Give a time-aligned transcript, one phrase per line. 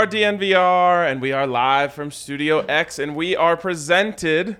[0.00, 4.56] Are DNVR, and we are live from Studio X, and we are presented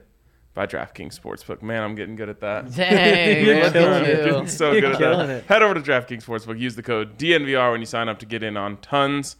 [0.52, 1.62] by DraftKings Sportsbook.
[1.62, 2.70] Man, I'm getting good at that.
[2.76, 4.18] Dang, You're killing it.
[4.18, 4.32] you.
[4.32, 5.30] Doing so You're good at that.
[5.30, 5.44] it.
[5.46, 6.60] Head over to DraftKings Sportsbook.
[6.60, 9.36] Use the code DNVR when you sign up to get in on tons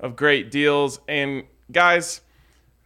[0.00, 0.98] of great deals.
[1.06, 2.22] And guys,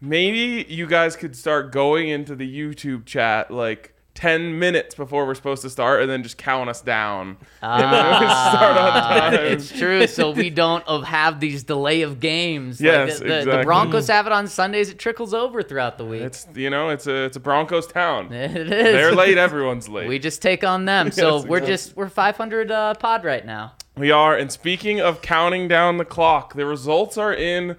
[0.03, 5.35] maybe you guys could start going into the YouTube chat like 10 minutes before we're
[5.37, 7.37] supposed to start and then just count us down.
[7.63, 7.91] and then
[8.21, 9.35] we start on Ah, time.
[9.35, 10.09] it's true.
[10.09, 12.81] So we don't have these delay of games.
[12.81, 13.63] Yes, like the, the, the.
[13.63, 14.91] Broncos have it on Sundays.
[14.91, 16.23] It trickles over throughout the week.
[16.23, 18.33] It's you know, it's a it's a Broncos town.
[18.33, 18.69] it is.
[18.69, 20.09] They're late, everyone's late.
[20.09, 21.11] We just take on them.
[21.19, 21.75] So Yes, we're exactly.
[21.75, 23.75] just we're 500 uh, pod right now.
[23.97, 27.77] We are, and speaking of counting down the clock, the results are in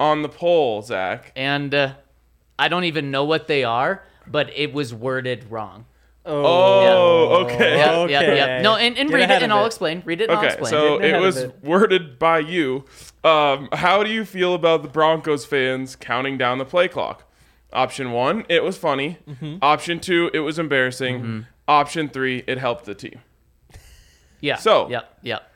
[0.00, 1.32] on the poll, Zach.
[1.36, 1.92] and uh,
[2.58, 5.86] I don't even know what they are, but it was worded wrong.
[6.28, 7.76] Oh, okay.
[7.78, 8.10] Yep, Okay.
[8.10, 8.62] yep, yep.
[8.62, 9.66] No, and, and Get read it, and I'll it.
[9.68, 10.02] explain.
[10.04, 10.70] Read it, and I'll Okay, explain.
[10.70, 11.54] so it was it.
[11.62, 12.84] worded by you.
[13.22, 17.22] Um, how do you feel about the Broncos fans counting down the play clock?
[17.72, 19.18] Option one, it was funny.
[19.28, 19.58] Mm-hmm.
[19.62, 21.46] Option two, it was embarrassing.
[21.68, 23.20] Option three, it helped the team.
[24.40, 24.56] yeah.
[24.56, 25.18] so- Yep.
[25.22, 25.52] Yep.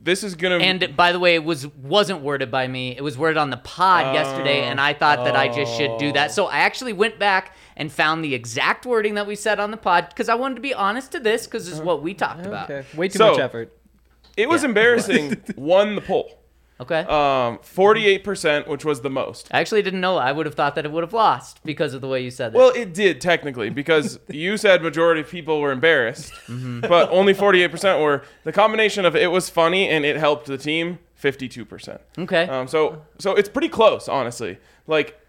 [0.00, 2.96] This is gonna And by the way, it was wasn't worded by me.
[2.96, 6.12] It was worded on the pod yesterday, and I thought that I just should do
[6.12, 6.32] that.
[6.32, 9.76] So I actually went back and found the exact wording that we said on the
[9.76, 11.86] pod because I wanted to be honest to this because this is uh-huh.
[11.86, 12.70] what we talked about.
[12.94, 13.76] Way too So- much effort.
[14.36, 15.42] it was embarrassing.
[15.56, 16.38] won the poll.
[16.80, 17.00] Okay.
[17.00, 19.48] Um, forty-eight percent, which was the most.
[19.50, 20.16] I actually didn't know.
[20.16, 22.52] I would have thought that it would have lost because of the way you said
[22.52, 22.58] that.
[22.58, 28.00] Well, it did technically because you said majority of people were embarrassed, but only 48%
[28.00, 28.22] were.
[28.44, 31.98] The combination of it was funny and it helped the team, 52%.
[32.18, 32.46] okay.
[32.48, 34.58] Um, so so it's pretty close, honestly.
[34.86, 35.20] Like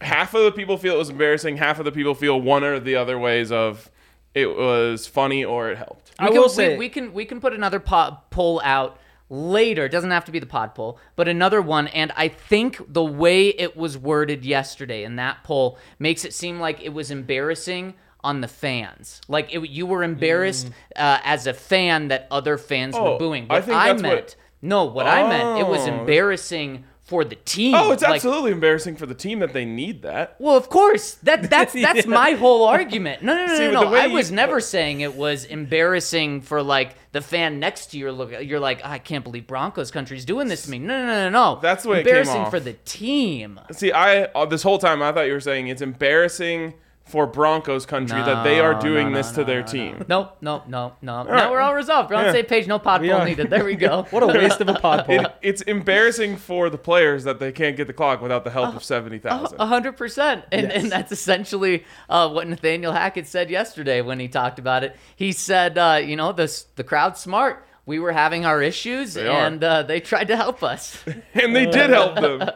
[0.00, 2.80] half of the people feel it was embarrassing, half of the people feel one or
[2.80, 3.90] the other ways of
[4.34, 6.12] it was funny or it helped.
[6.18, 8.98] I we will can, say we, we can we can put another pod poll out
[9.28, 9.84] later.
[9.86, 11.88] It doesn't have to be the pod poll, but another one.
[11.88, 16.60] And I think the way it was worded yesterday in that poll makes it seem
[16.60, 19.20] like it was embarrassing on the fans.
[19.28, 22.98] Like it, you were embarrassed uh, as a fan that other fans Mm.
[22.98, 23.46] Oh, were booing.
[23.50, 25.92] I What think I, that's what- meant, no, what I meant, it was Oh.
[26.00, 27.74] embarrassing for the team.
[27.76, 30.34] Oh, it's Like, absolutely embarrassing for the team that they need that.
[30.40, 31.14] well, of course.
[31.22, 33.22] That that's that's my whole argument.
[33.22, 33.94] No, no, no, See, no, no.
[33.94, 38.10] I you- was never saying it was embarrassing for like the fan next to you.
[38.10, 40.78] Look, you're like, I can't believe Broncos country's doing this to me.
[40.80, 41.60] No, no, no, no, no.
[41.62, 43.60] That's the way it came embarrassing for the team.
[43.72, 46.74] See, I uh, this whole time I thought you were saying it's embarrassing
[47.06, 50.04] for Broncos country that they are doing this to their team.
[50.08, 51.18] No, no, no, no.
[51.18, 51.26] right.
[51.28, 52.10] Now we're all resolved.
[52.10, 52.66] We're on the same page.
[52.66, 53.48] No pod poll needed.
[53.48, 54.06] There we go.
[54.10, 55.20] What a waste of a pod poll.
[55.26, 58.54] It, it's embarrassing for the players that they can't get the clock without the Uh,
[58.54, 59.60] help of seventy thousand.
[59.60, 60.82] A hundred percent, and Yes.
[60.82, 64.96] and that's essentially uh, what Nathaniel Hackett said yesterday when he talked about it.
[65.14, 67.64] He said, uh, you know, the the crowd's smart.
[67.86, 70.98] We were having our issues, They and uh, they tried to help us.
[71.34, 72.50] and they did help them.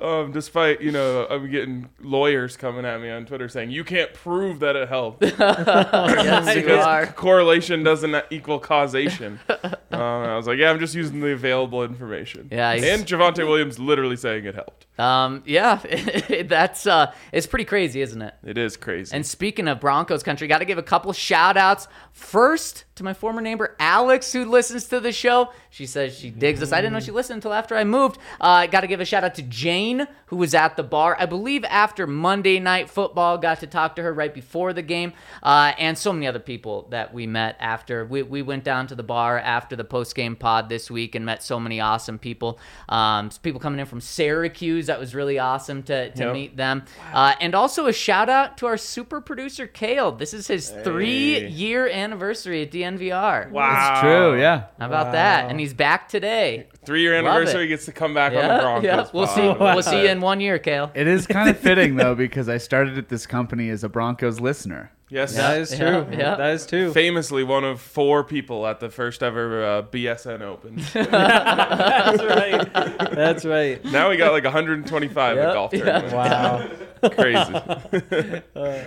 [0.00, 4.12] Um, despite you know, I'm getting lawyers coming at me on Twitter saying you can't
[4.14, 7.06] prove that it helped yes, you are.
[7.06, 9.40] correlation doesn't equal causation.
[9.48, 12.48] um, I was like, yeah, I'm just using the available information.
[12.50, 14.86] Yeah, and Javonte Williams literally saying it helped.
[14.98, 15.76] Um, yeah,
[16.46, 18.34] that's uh, it's pretty crazy, isn't it?
[18.44, 19.14] It is crazy.
[19.14, 21.86] And speaking of Broncos country, got to give a couple shout outs.
[22.12, 25.50] First to my former neighbor, Alex, who listens to the show.
[25.70, 26.72] She says she digs us.
[26.72, 28.18] I didn't know she listened until after I moved.
[28.40, 29.42] Uh, got to give a shout out to
[29.88, 33.38] Jane, who was at the bar, I believe, after Monday Night Football.
[33.38, 35.12] Got to talk to her right before the game.
[35.42, 38.04] Uh, and so many other people that we met after.
[38.04, 41.24] We, we went down to the bar after the post game pod this week and
[41.24, 42.58] met so many awesome people.
[42.88, 44.86] Um, people coming in from Syracuse.
[44.86, 46.32] That was really awesome to, to Yep.
[46.34, 46.84] meet them.
[47.12, 50.12] Uh, and also a shout out to our super producer, Kale.
[50.12, 53.50] This is his three year anniversary at DNVR.
[53.50, 54.64] wow, It's true, yeah.
[54.78, 55.50] How about that?
[55.50, 56.66] And he's back today.
[56.84, 57.68] Three year Love anniversary it.
[57.68, 58.84] gets to come back on the Yeah, Broncos.
[58.84, 59.06] yeah.
[59.12, 59.34] We'll pod.
[59.34, 59.48] see.
[59.84, 60.90] We'll see you in one year, Kale.
[60.94, 64.40] It is kind of fitting though because I started at this company as a Broncos
[64.40, 64.90] listener.
[65.10, 66.06] Yes, That is true.
[66.12, 66.34] yeah.
[66.34, 66.92] That is true.
[66.92, 70.76] famously one of four people at the first ever uh, BSN Open.
[70.92, 72.72] That's right.
[73.14, 73.82] That's right.
[73.86, 76.14] now we got like 125 Yep, at golf yeah.
[76.14, 76.68] Wow.
[77.10, 78.42] Crazy.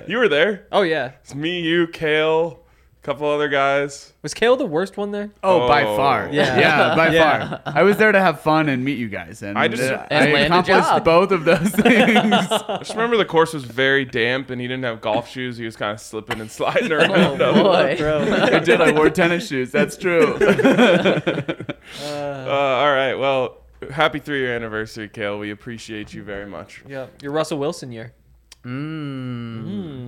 [0.08, 0.68] you were there.
[0.72, 1.14] Oh yeah.
[1.24, 2.61] It's me, you, Kale, a
[3.04, 4.14] couple other guys.
[4.22, 5.32] Was Kale the worst one there?
[5.44, 5.96] Oh, by Oh.
[5.98, 6.30] far.
[6.32, 6.60] Yeah.
[6.60, 7.48] Yeah, by Yeah.
[7.50, 7.62] far.
[7.66, 10.30] I was there to have fun and meet you guys, and I just- uh, And
[10.30, 11.04] I land a accomplished job.
[11.04, 12.32] both of those things.
[12.32, 15.58] I just remember the course was very damp and he didn't have golf shoes.
[15.58, 17.42] He was kind of slipping and sliding around.
[17.42, 17.98] Oh, boy.
[18.00, 18.80] I did.
[18.82, 19.72] I wore tennis shoes.
[19.72, 20.36] That's true.
[20.36, 21.66] Uh,
[22.08, 23.16] all right.
[23.16, 23.58] Well,
[23.92, 25.40] happy three year anniversary, Kale.
[25.40, 26.84] We appreciate you very much.
[26.88, 27.08] Yeah.
[27.22, 28.14] Your Russell Wilson year.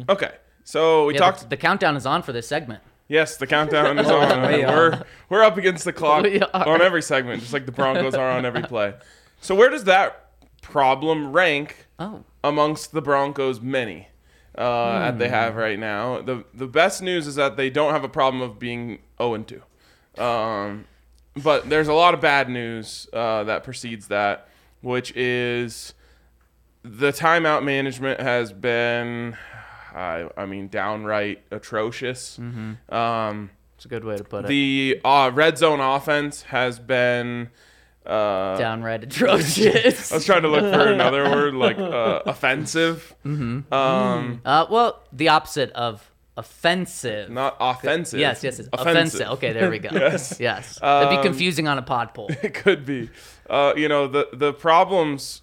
[0.10, 0.32] Okay.
[0.64, 1.42] So we Yeah, talked.
[1.42, 2.82] the, the countdown is on for this segment.
[3.08, 4.42] Yes, the countdown is on.
[4.44, 8.30] way we're we're up against the clock on every segment, just like the Broncos are
[8.32, 8.94] on every play.
[9.42, 10.30] So where does that
[10.62, 12.24] problem rank Oh.
[12.44, 14.08] amongst the Broncos' many
[14.58, 16.22] uh, that they have right now?
[16.22, 19.48] The the best news is that they don't have a problem of being 0 and
[19.48, 20.24] 2.
[20.24, 20.86] Um,
[21.36, 24.48] but there's a lot of bad news uh, that precedes that,
[24.82, 25.94] which is
[26.84, 29.36] the timeout management has been,
[29.94, 32.40] I, I mean, downright atrocious.
[32.40, 34.48] Um, It's a good way to put it.
[34.48, 37.50] the uh, red zone offense has been.
[38.06, 40.12] Uh, Downright atrocious.
[40.12, 43.16] I was trying to look for another word like uh, offensive.
[43.26, 43.74] Mm-hmm.
[43.74, 47.30] Um, Uh, well, the opposite of offensive.
[47.30, 48.20] not offensive.
[48.20, 49.28] Yes, yes, it's offensive.
[49.30, 49.90] Okay, there we go.
[49.94, 50.38] Yes.
[50.40, 50.80] yes.
[50.80, 52.30] That'd be Um, confusing on a pod poll.
[52.44, 53.10] It could be.
[53.50, 55.42] Uh, you know, the the problems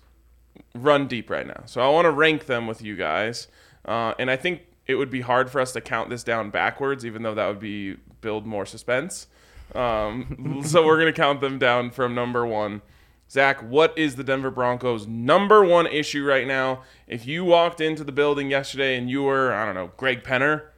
[0.75, 1.63] run deep right now.
[1.67, 3.49] So I want to rank them with you guys.
[3.85, 7.05] Uh, and I think it would be hard for us to count this down backwards,
[7.07, 9.27] even though that would be build more suspense.
[9.75, 12.83] Um, so we're gonna count them down from number one.
[13.31, 16.83] Zach, what is the Denver Broncos' number one issue right now?
[17.07, 20.70] If you walked into the building yesterday and you were, I don't know, Greg Penner,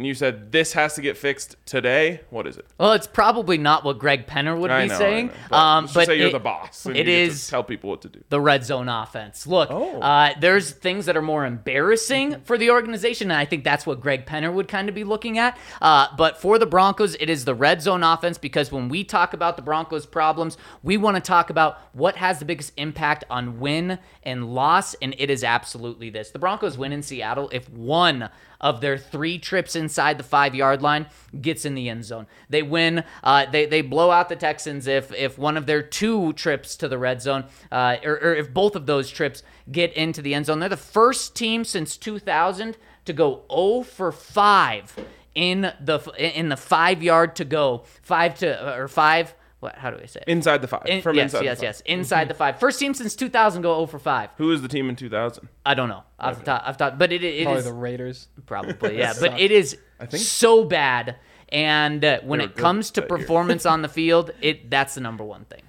[0.00, 2.64] and you said this has to get fixed today, what is it?
[2.78, 5.26] Well, it's probably not what Greg Penner would I be know, I saying.
[5.26, 6.86] know, but um, but just say you're the boss.
[6.86, 8.24] And it to tell people what to do.
[8.30, 9.46] the red zone offense.
[9.46, 10.00] Look, Oh.
[10.00, 14.00] uh, there's things that are more embarrassing for the organization, and I think that's what
[14.00, 15.58] Greg Penner would kind of be looking at.
[15.82, 19.34] Uh, but for the Broncos, it is the red zone offense because when we talk
[19.34, 23.60] about the Broncos' problems, we want to talk about what has the biggest impact on
[23.60, 26.30] win and loss, and it is absolutely this.
[26.30, 30.82] The Broncos win in Seattle if one of their three trips inside the five yard
[30.82, 31.06] line
[31.40, 32.26] gets in the end zone.
[32.48, 33.04] They win.
[33.22, 36.88] Uh, they they blow out the Texans if if one of their two trips to
[36.88, 40.46] the red zone, uh, or, or if both of those trips get into the end
[40.46, 40.60] zone.
[40.60, 42.76] They're the first team since 2000
[43.06, 44.96] to go 0 for 5
[45.34, 49.34] in the in the five yard to go five to or five.
[49.60, 49.76] What?
[49.76, 50.20] How do I say?
[50.26, 50.28] It?
[50.32, 50.82] Inside the five.
[50.86, 51.68] In- from yes, inside yes, the five.
[51.68, 51.80] yes.
[51.86, 52.58] Inside the five.
[52.58, 54.30] First team since 2000 go 0 for 5.
[54.38, 55.48] Who is the team in 2000?
[55.66, 56.02] I don't know.
[56.18, 58.28] Off the top, off the top, but it, it Probably is the Raiders.
[58.46, 59.12] Probably, yeah.
[59.20, 59.76] but it is
[60.08, 61.16] think- so bad.
[61.50, 65.44] And uh, when it comes to performance on the field, it that's the number one
[65.44, 65.62] thing.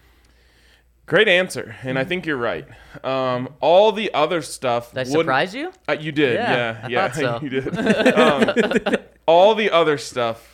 [1.07, 2.65] Great answer, and I think you're right.
[3.03, 4.91] Um, all the other stuff.
[4.93, 5.73] Did I wouldn't- surprise you?
[5.89, 7.43] Uh, you did, Yeah, yeah, I yeah, thought so.
[7.43, 7.77] you did.
[8.17, 8.95] Um,
[9.25, 10.50] all the other stuff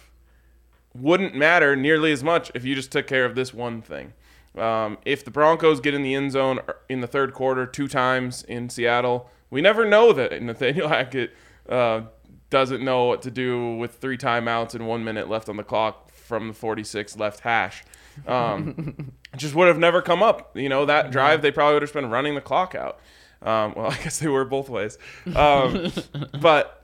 [0.99, 4.13] wouldn't matter nearly as much if you just took care of this one thing.
[4.57, 8.43] Um, if the Broncos get in the end zone in the third quarter two times
[8.43, 11.33] in Seattle, we never know that Nathaniel Hackett
[11.69, 12.01] uh,
[12.49, 16.11] doesn't know what to do with three timeouts and one minute left on the clock
[16.11, 17.83] from the 46 left hash.
[18.25, 20.55] Um, just would have never come up.
[20.57, 22.99] You know, that drive, they probably would have been running the clock out.
[23.41, 24.97] Um, well, I guess they were both ways.
[25.35, 25.91] Um,
[26.39, 26.76] but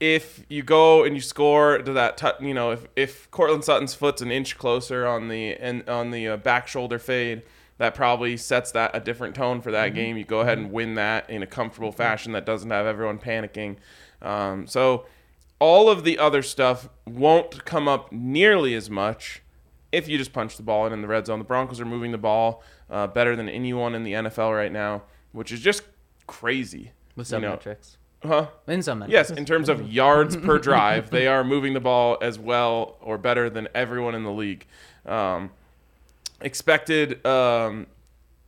[0.00, 3.94] if you go and you score to that, tou- you know, if if Courtland Sutton's
[3.94, 7.42] foot's an inch closer on the and on the uh, back shoulder fade,
[7.78, 10.16] that probably sets that a different tone for that game.
[10.16, 13.76] You go ahead and win that in a comfortable fashion that doesn't have everyone panicking.
[14.22, 15.06] Um, so
[15.60, 19.42] all of the other stuff won't come up nearly as much
[19.90, 21.38] if you just punch the ball in in the red zone.
[21.40, 25.02] The Broncos are moving the ball uh, better than anyone in the NFL right now,
[25.32, 25.82] which is just
[26.28, 26.92] crazy.
[27.16, 27.97] With some You know- metrics.
[28.24, 28.48] Huh?
[28.66, 29.30] In some metrics.
[29.30, 33.16] Yes, in terms of yards per drive, they are moving the ball as well or
[33.18, 34.66] better than everyone in the league.
[35.06, 35.50] Um,
[36.40, 37.86] expected um,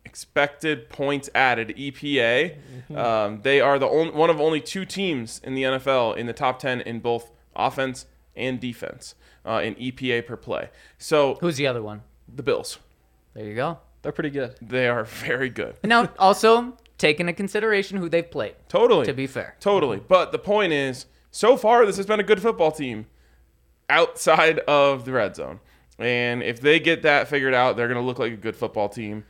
[0.04, 2.56] expected points added EPA.
[2.96, 6.32] Um, they are the only, one of only two teams in the NFL in the
[6.32, 9.14] top ten in both offense and defense
[9.46, 10.70] uh, in EPA per play.
[10.98, 12.02] So Who's the other one?
[12.32, 12.78] the Bills,
[13.34, 13.78] There you go.
[14.02, 14.56] They're pretty good.
[14.62, 15.76] they are very good.
[15.82, 18.54] And now also take into consideration who they've played.
[18.68, 19.06] Totally.
[19.06, 19.56] To be fair.
[19.58, 20.00] Totally.
[20.06, 23.06] But the point is, so far, this has been a good football team
[23.88, 25.60] outside of the red zone.
[25.98, 28.88] And if they get that figured out, they're going to look like a good football
[28.88, 29.24] team.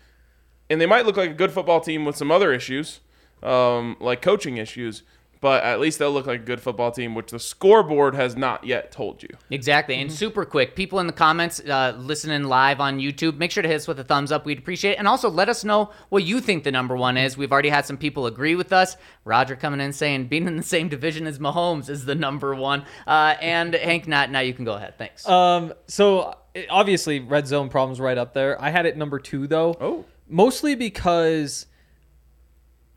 [0.68, 3.00] And they might look like a good football team with some other issues,
[3.42, 5.02] um, like coaching issues.
[5.40, 8.64] But at least they'll look like a good football team, which the scoreboard has not
[8.64, 9.30] yet told you.
[9.48, 9.94] Exactly.
[9.98, 13.68] And super quick, people in the comments uh, listening live on YouTube, make sure to
[13.68, 14.44] hit us with a thumbs up.
[14.44, 14.98] We'd appreciate it.
[14.98, 17.38] And also let us know what you think the number one is.
[17.38, 18.98] We've already had some people agree with us.
[19.24, 22.84] Roger coming in saying being in the same division as Mahomes is the number one.
[23.06, 24.98] Uh, and Hank, not now you can go ahead.
[24.98, 25.26] Thanks.
[25.26, 26.36] Um, so
[26.68, 28.60] obviously, red zone problems right up there.
[28.60, 29.74] I had it number two though.
[29.80, 30.04] Oh.
[30.28, 31.64] mostly because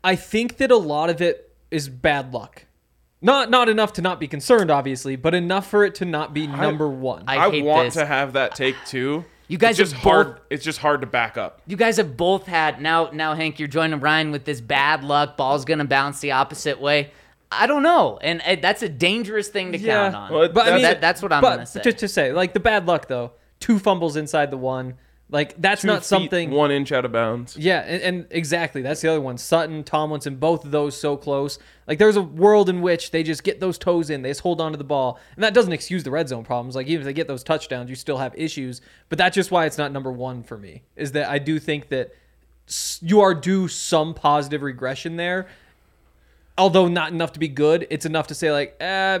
[0.02, 2.64] I think that a lot of it is bad luck.
[3.20, 6.46] Not not enough to not be concerned, obviously, but enough for it to not be
[6.46, 7.24] number one.
[7.26, 7.94] I I, hate want this.
[7.94, 9.24] to have that take too.
[9.48, 10.26] You guys it's just have hard.
[10.34, 11.60] both- It's just hard to back up.
[11.66, 13.10] You guys have both had now.
[13.12, 15.36] Now, Hank, you're joining Ryan with this bad luck.
[15.36, 17.10] Ball's gonna bounce the opposite way.
[17.52, 20.10] I don't know, and uh, that's a dangerous thing to Yeah.
[20.10, 20.32] count on.
[20.32, 21.82] Well, But I mean, that, that's what I'm but gonna say.
[21.82, 24.94] Just to say, like the bad luck though, two fumbles inside the one,
[25.34, 26.52] like that's Two not something.
[26.52, 27.56] one inch out of bounds.
[27.56, 28.82] Yeah, and, and exactly.
[28.82, 29.36] That's the other one.
[29.36, 31.58] Sutton, Tomlinson, both of those so close.
[31.88, 34.60] Like there's a world in which they just get those toes in, they just hold
[34.60, 35.18] on to the ball.
[35.34, 36.76] And that doesn't excuse the red zone problems.
[36.76, 38.80] Like even if they get those touchdowns, you still have issues.
[39.08, 40.82] But that's just why it's not number one for me.
[40.94, 42.14] Is that I do think that
[43.02, 45.48] you are due some positive regression there.
[46.56, 49.18] Although not enough to be good, it's enough to say like, eh,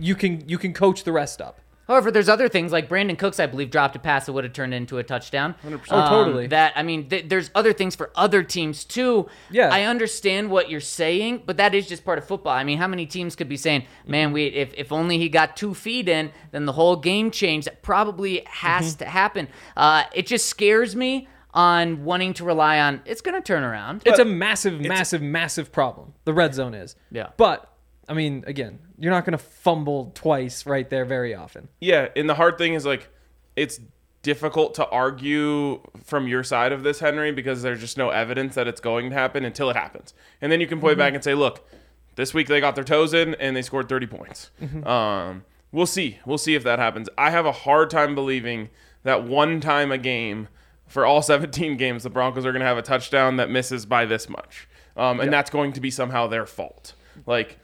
[0.00, 1.60] you can you can coach the rest up.
[1.90, 4.52] However, there's other things like Brandin Cooks, I believe, dropped a pass that would have
[4.52, 5.56] turned into a touchdown.
[5.66, 5.80] 100%.
[5.90, 6.46] Oh, totally.
[6.46, 9.28] That I mean, th- there's other things for other teams too.
[9.50, 9.70] Yeah.
[9.72, 12.52] I understand what you're saying, but that is just part of football.
[12.52, 15.56] I mean, how many teams could be saying, "Man, we if, if only he got
[15.56, 18.98] two feet in, then the whole game changed." That probably has Mm-hmm.
[19.00, 19.48] to happen.
[19.76, 24.02] Uh, it just scares me on wanting to rely on it's going to turn around.
[24.06, 26.14] It's a massive, massive, massive problem.
[26.24, 26.94] The red zone is.
[27.10, 27.30] Yeah.
[27.36, 27.68] But
[28.10, 31.68] I mean, again, you're not going to fumble twice right there very often.
[31.80, 33.08] Yeah, and the hard thing is like
[33.54, 33.78] it's
[34.22, 38.66] difficult to argue from your side of this, Henry, because there's just no evidence that
[38.66, 40.12] it's going to happen until it happens.
[40.40, 41.66] And then you can point back and say, look,
[42.16, 44.50] this week they got their toes in and they scored 30 points.
[44.84, 46.18] Um, we'll see.
[46.26, 47.08] We'll see if that happens.
[47.16, 48.70] I have a hard time believing
[49.04, 50.48] that one time a game
[50.86, 54.04] for all 17 games, the Broncos are going to have a touchdown that misses by
[54.04, 54.68] this much.
[54.96, 56.94] Um, and that's going to be somehow their fault.
[57.24, 57.58] Like,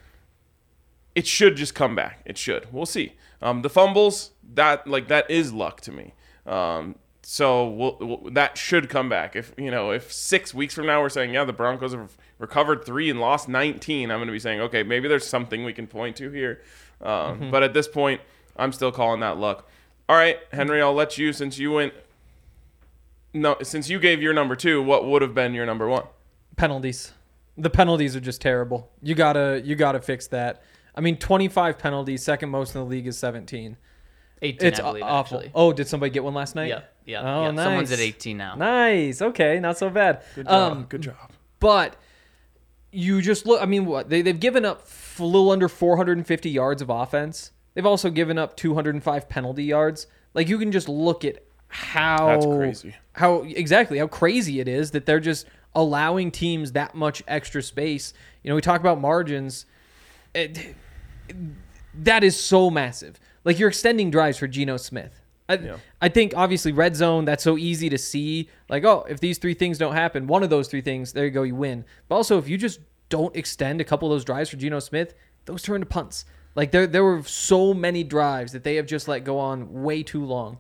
[1.16, 2.20] it should just come back.
[2.26, 2.73] It should.
[2.73, 3.14] We'll see.
[3.40, 6.12] Um, the fumbles that like that is luck to me.
[6.44, 9.35] Um, so we'll, we'll, that should come back.
[9.35, 12.85] If you know, if six weeks from now we're saying yeah, the Broncos have recovered
[12.85, 15.87] three and lost 19, I'm going to be saying okay, maybe there's something we can
[15.87, 16.61] point to here.
[17.00, 18.20] Um, But at this point,
[18.56, 19.68] I'm still calling that luck.
[20.08, 21.94] All right, Henry, I'll let you since you went.
[23.32, 26.04] No, since you gave your number two, what would have been your number one?
[26.56, 27.12] Penalties.
[27.58, 28.90] The penalties are just terrible.
[29.02, 30.62] You gotta you gotta fix that.
[30.97, 33.76] I mean, 25 penalties, second most in the league is 17.
[34.43, 35.38] 18, It's I believe, awful.
[35.38, 35.53] actually.
[35.55, 36.69] Oh, did somebody get one last night?
[36.69, 37.50] Yeah, yeah, Oh, yeah.
[37.53, 37.65] nice.
[37.65, 38.55] Someone's at 18 now.
[38.55, 39.21] Nice.
[39.23, 40.23] Okay, not so bad.
[40.35, 40.73] Good job.
[40.73, 41.31] Um, Good job.
[41.61, 41.97] but
[42.93, 43.61] you just look.
[43.62, 44.87] I mean, what they they've given up
[45.19, 47.50] a little under 450 yards of offense.
[47.75, 50.07] They've also given up 205 penalty yards.
[50.35, 52.95] Like you can just look at how That's crazy.
[53.12, 58.15] How exactly how crazy it is that they're just allowing teams that much extra space.
[58.43, 59.67] You know, we talk about margins.
[60.35, 60.75] It,
[61.95, 63.18] that is so massive.
[63.45, 65.21] Like you're extending drives for Geno Smith.
[65.49, 68.49] I, I think obviously red zone that's so easy to see.
[68.68, 71.30] Like oh, if these three things don't happen, one of those three things, there you
[71.30, 71.85] go, you win.
[72.09, 75.14] But also if you just don't extend a couple of those drives for Geno Smith,
[75.45, 76.25] those turn to punts.
[76.54, 80.02] Like there there were so many drives that they have just let go on way
[80.02, 80.59] too long.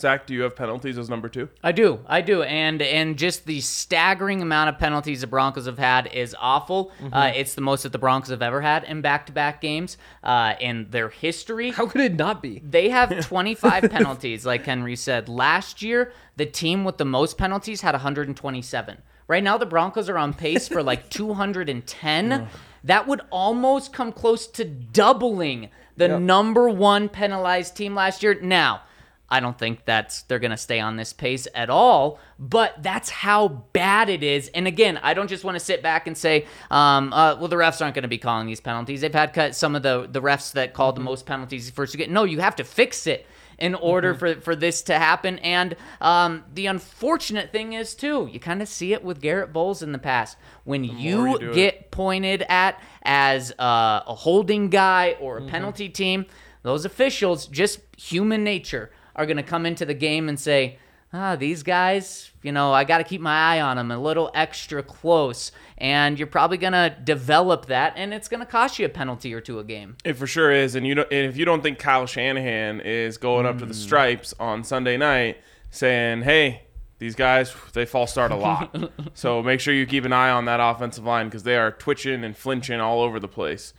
[0.00, 1.48] Zach, do you have penalties as number two?
[1.62, 5.78] I do, I do, and and just the staggering amount of penalties the Broncos have
[5.78, 6.92] had is awful.
[7.00, 7.14] Mm-hmm.
[7.14, 10.88] Uh, it's the most that the Broncos have ever had in back-to-back games uh, in
[10.90, 11.70] their history.
[11.70, 12.62] How could it not be?
[12.64, 15.28] They have 25 penalties, like Henry said.
[15.28, 19.02] Last year, the team with the most penalties had 127.
[19.28, 21.08] Right now, the Broncos are on pace for like
[21.64, 22.48] 210.
[22.84, 28.38] that would almost come close to doubling the number one penalized team last year.
[28.40, 28.82] Now,
[29.30, 32.18] I don't think that's they're gonna stay on this pace at all.
[32.38, 34.48] But that's how bad it is.
[34.54, 37.56] And again, I don't just want to sit back and say, um, uh, well, the
[37.56, 39.02] refs aren't going to be calling these penalties.
[39.02, 41.96] They've had cut some of the the refs that called the most penalties first.
[41.96, 43.26] Get no, you have to fix it
[43.58, 45.38] in order for, for this to happen.
[45.40, 49.82] And um, the unfortunate thing is, too, you kind of see it with Garett Bolles
[49.82, 50.38] in the past.
[50.64, 51.54] When you, you do it.
[51.54, 56.24] get pointed at as uh, a holding guy or a penalty team,
[56.62, 60.78] those officials, just human nature, are going to come into the game and say,
[61.12, 64.30] ah, these guys, you know, I got to keep my eye on them a little
[64.34, 65.52] extra close.
[65.78, 69.32] And you're probably going to develop that, and it's going to cost you a penalty
[69.32, 69.96] or two a game.
[70.04, 70.92] It for sure is, and you.
[70.92, 74.98] And if you don't think Kyle Shanahan is going up to the stripes on Sunday
[74.98, 75.38] night,
[75.70, 76.64] saying, "Hey,
[76.98, 78.76] these guys they false start a lot,
[79.14, 82.24] so make sure you keep an eye on that offensive line because they are twitching
[82.24, 83.72] and flinching all over the place."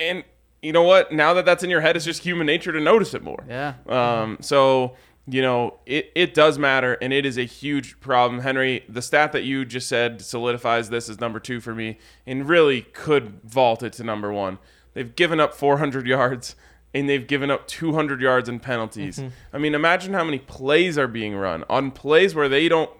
[0.00, 0.24] And
[0.62, 1.12] you know what?
[1.12, 3.44] Now that that's in your head, it's just human nature to notice it more.
[3.48, 3.74] Yeah.
[3.88, 8.84] Um, so you know it, it does matter and it is a huge problem henry
[8.88, 12.82] the stat that you just said solidifies this as number two for me and really
[12.82, 14.58] could vault it to number one
[14.94, 16.56] they've given up 400 yards
[16.92, 21.08] and they've given up 200 yards in penalties i mean imagine how many plays are
[21.08, 22.90] being run on plays where they don't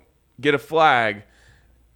[0.40, 1.23] get a flag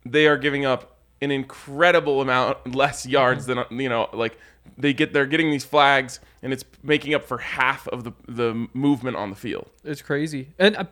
[0.07, 4.39] they are giving up an incredible amount less yards than you know like
[4.77, 8.69] they get they're getting these flags and it's making up for half of the the
[8.75, 10.49] movement on the field It's crazy.
[10.59, 10.85] And uh,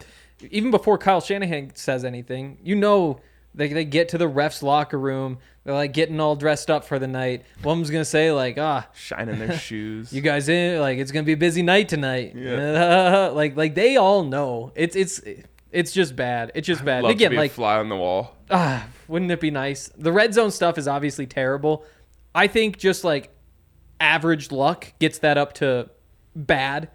[0.51, 3.21] even before Kyle Shanahan says anything, you know
[3.55, 5.39] they, they get to the refs locker room.
[5.65, 7.45] They're like getting all dressed up for the night.
[7.63, 11.25] One of gonna say like, ah, shining their shoes you guys in like it's gonna
[11.25, 12.35] be a busy night tonight.
[12.35, 13.29] Yeah.
[13.35, 14.73] like like they all know.
[14.75, 15.21] It's it's
[15.71, 16.53] it's just bad.
[16.55, 17.05] It's just bad.
[17.05, 19.91] Again, like a fly on the wall ah, wouldn't it be nice?
[19.97, 21.85] The red zone stuff is obviously terrible.
[22.35, 23.31] I think just like
[24.03, 25.89] average luck gets that up to
[26.35, 26.91] bad.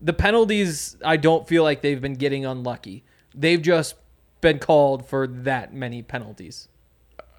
[0.00, 3.04] The penalties, I don't feel like they've been getting unlucky.
[3.34, 3.96] They've just
[4.40, 6.68] been called for that many penalties.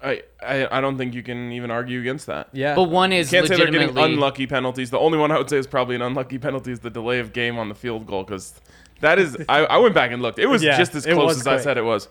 [0.02, 2.50] I, I I don't think you can even argue against that.
[2.52, 2.74] Yeah.
[2.74, 4.90] But one is you Can't say they're getting unlucky penalties.
[4.90, 7.32] The only one I would say is probably an unlucky penalty is the delay of
[7.32, 8.60] game on the field goal because
[9.00, 10.38] that is I, I went back and looked.
[10.38, 12.08] It was Yeah, just as close was as I said it was.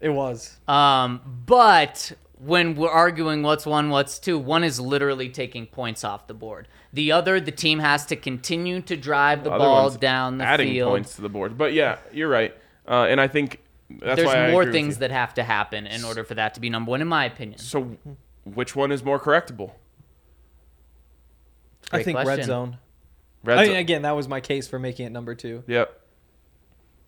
[0.00, 0.56] it was.
[0.68, 6.26] Um, but when we're arguing what's one, what's two, one is literally taking points off
[6.26, 6.68] the board.
[6.92, 10.68] The other, the team has to continue to drive the Other ball down the adding
[10.68, 10.88] field.
[10.88, 11.56] Adding points to the board.
[11.56, 12.54] But yeah, you're right.
[12.86, 15.00] Uh, and I think that's There's why I more agree with things you.
[15.00, 17.58] that have to happen in order for that to be number one, in my opinion.
[17.58, 17.96] So,
[18.44, 19.72] which one is more correctable?
[21.90, 22.78] I Great think red zone.
[23.44, 23.72] Red I zone.
[23.74, 25.62] mean, again, that was my case for making it number two.
[25.66, 26.00] Yep.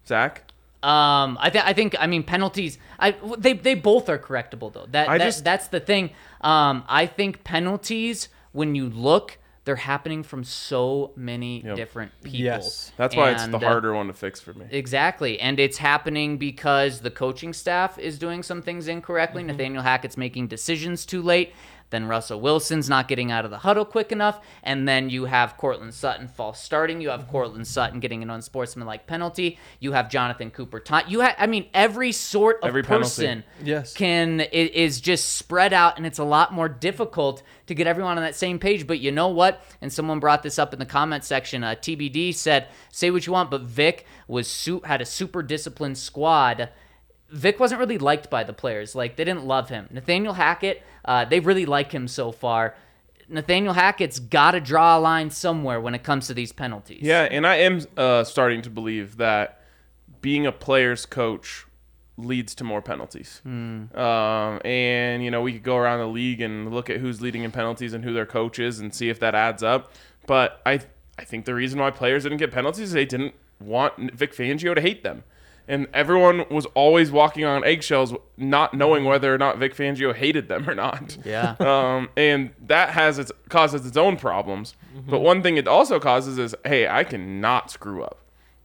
[0.06, 0.50] Zach.
[0.82, 2.78] Um, I think I think I mean penalties.
[2.98, 4.86] I they they both are correctable though.
[4.90, 6.10] That, I that just- that's the thing.
[6.40, 11.76] Um, I think penalties when you look, they're happening from so many Yep.
[11.76, 12.38] different people.
[12.40, 12.92] Yes.
[12.96, 14.66] That's why it's the And, uh, harder one to fix for me.
[14.70, 15.38] Exactly.
[15.40, 19.42] And it's happening because the coaching staff is doing some things incorrectly.
[19.42, 19.50] Mm-hmm.
[19.50, 21.52] Nathaniel Hackett's making decisions too late.
[21.90, 24.40] Then Russell Wilson's not getting out of the huddle quick enough.
[24.62, 27.00] And then you have Courtland Sutton false starting.
[27.00, 27.30] You have Mm-hmm.
[27.30, 29.58] Courtland Sutton getting an unsportsmanlike penalty.
[29.80, 30.82] You have Jonathan Cooper.
[31.08, 33.94] You have, I mean, every sort of Every person Yes.
[33.94, 38.22] can is just spread out, and it's a lot more difficult to get everyone on
[38.22, 38.86] that same page.
[38.86, 39.62] But you know what?
[39.80, 41.64] And someone brought this up in the comment section.
[41.64, 46.68] Uh, TBD said, "Say what you want, but Vic was had a super disciplined squad."
[47.30, 48.94] Vic wasn't really liked by the players.
[48.94, 49.88] Like they didn't love him.
[49.90, 52.74] Nathaniel Hackett, uh, they really like him so far.
[53.28, 57.02] Nathaniel Hackett's got to draw a line somewhere when it comes to these penalties.
[57.02, 59.60] Yeah, and I am uh, starting to believe that
[60.22, 61.66] being a player's coach
[62.16, 63.40] leads to more penalties.
[63.44, 67.42] Um, and you know, we could go around the league and look at who's leading
[67.44, 69.92] in penalties and who their coach is, and see if that adds up.
[70.26, 70.80] But I,
[71.18, 74.74] I think the reason why players didn't get penalties is they didn't want Vic Fangio
[74.74, 75.24] to hate them.
[75.68, 80.48] And everyone was always walking on eggshells, not knowing whether or not Vic Fangio hated
[80.48, 81.16] them or not.
[81.24, 81.56] Yeah.
[81.68, 84.74] Um, and that has its causes its own problems.
[85.06, 88.18] But one thing it also causes is, hey, I cannot screw up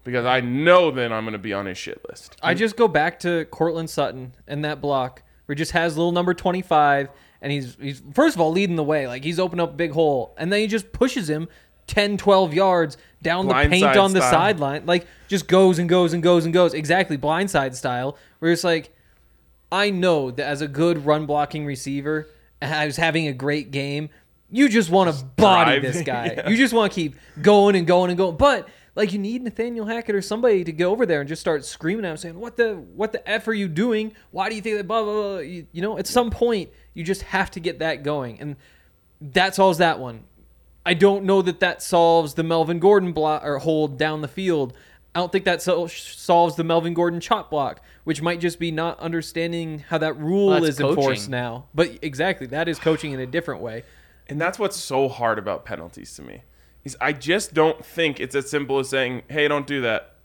[0.04, 2.38] because I know then I'm going to be on his shit list.
[2.42, 6.12] I just go back to Courtland Sutton and that block where he just has little
[6.12, 7.10] number 25
[7.42, 9.92] and he's he's first of all leading the way like he's opened up a big
[9.92, 11.48] hole and then he just pushes him
[11.88, 14.32] 10, 12 yards down the paint on the style.
[14.32, 14.86] sideline.
[14.86, 16.74] Like just goes and goes and goes and goes.
[16.74, 18.17] Exactly, blindside style.
[18.39, 18.96] Where it's like,
[19.72, 22.28] I know that as a good run blocking receiver,
[22.62, 24.10] I was having a great game.
[24.52, 25.93] You just want to body drive.
[25.93, 26.26] this guy.
[26.38, 26.50] Yeah.
[26.50, 28.38] You just want to keep going and going and going.
[28.38, 31.65] But like you need Nathaniel Hackett or somebody to go over there and just start
[31.65, 34.13] screaming at him, saying, "What the what the f are you doing?
[34.32, 35.38] Why do you think that?" Blah blah blah.
[35.39, 38.56] You, you know, at some point, you just have to get that going, and
[39.22, 40.26] that solves that one.
[40.86, 44.74] I don't know that that solves the Melvin Gordon block or hold down the field.
[45.15, 48.72] I don't think that sol- solves the Melvin Gordon chop block, which might just be
[48.72, 51.65] not understanding how that rule Well, that's is enforced now.
[51.74, 53.84] But exactly, that is coaching in a different way.
[54.28, 56.41] And that's what's so hard about penalties to me.
[56.84, 60.15] Is I just don't think it's as simple as saying, "Hey, don't do that."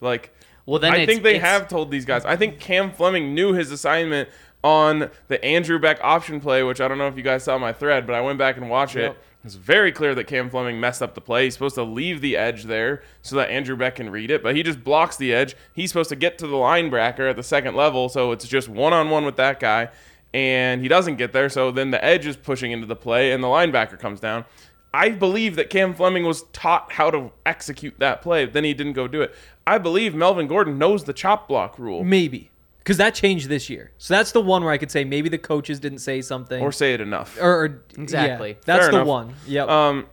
[0.00, 0.34] Like,
[0.66, 2.24] Well, then I think they have told these guys.
[2.26, 4.28] I think Cam Fleming knew his assignment
[4.64, 7.72] on the Andrew Beck option play, which I don't know if you guys saw my
[7.72, 9.12] thread, but I went back and watched Yep.
[9.12, 9.18] it.
[9.46, 11.44] It's very clear that Cam Fleming messed up the play.
[11.44, 14.56] He's supposed to leave the edge there so that Andrew Beck can read it, but
[14.56, 15.54] he just blocks the edge.
[15.72, 18.92] He's supposed to get to the linebacker at the second level, so it's just one
[18.92, 19.90] on one with that guy,
[20.34, 21.48] and he doesn't get there.
[21.48, 24.46] So then the edge is pushing into the play, and the linebacker comes down.
[24.92, 28.46] I believe that Cam Fleming was taught how to execute that play.
[28.46, 29.32] Then he didn't go do it.
[29.64, 32.50] I believe Melvin Gordon knows the chop block rule, Maybe
[32.86, 33.90] because that changed this year.
[33.98, 36.70] So that's the one where I could say maybe the coaches didn't say something or
[36.70, 37.36] say it enough.
[37.40, 38.50] or, or- Exactly.
[38.50, 39.06] yeah, that's Fair the enough.
[39.08, 39.34] one.
[39.48, 39.68] Yep.
[39.68, 40.06] Um,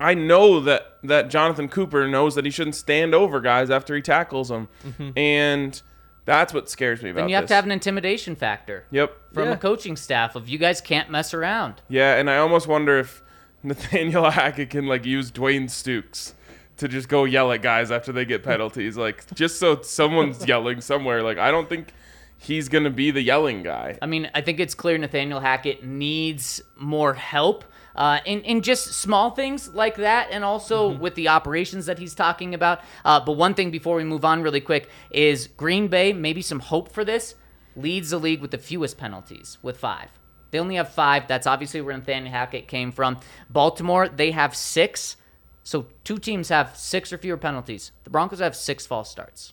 [0.00, 4.00] I know that that Jonathan Cooper knows that he shouldn't stand over guys after he
[4.00, 4.68] tackles them,
[5.16, 5.80] and
[6.24, 7.22] that's what scares me about this.
[7.24, 7.48] Then you have this.
[7.50, 9.12] to have an intimidation factor Yep.
[9.34, 9.54] from Yeah.
[9.54, 11.82] a coaching staff of you guys can't mess around.
[11.88, 13.22] Yeah, and I almost wonder if
[13.62, 16.32] Nathaniel Hackett can like use Dwayne Stukes
[16.80, 20.80] to just go yell at guys after they get penalties, like just so someone's yelling
[20.80, 21.22] somewhere.
[21.22, 21.92] Like I don't think
[22.38, 23.98] he's gonna be the yelling guy.
[24.02, 27.64] I mean, I think it's clear Nathaniel Hackett needs more help
[27.94, 32.14] uh, in, in just small things like that, and also with the operations that he's
[32.14, 32.80] talking about.
[33.04, 36.60] Uh, but one thing before we move on, really quick, is Green Bay, maybe some
[36.60, 37.34] hope for this,
[37.76, 40.08] leads the league with the fewest penalties, with five.
[40.50, 41.28] They only have five.
[41.28, 43.20] That's obviously where Nathaniel Hackett came from.
[43.50, 45.16] Baltimore, they have six.
[45.62, 47.92] So two teams have six or fewer penalties.
[48.04, 49.52] The Broncos have six false starts.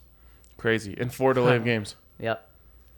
[0.58, 0.96] Crazy.
[1.00, 1.96] And four delay of games.
[2.20, 2.44] Yep.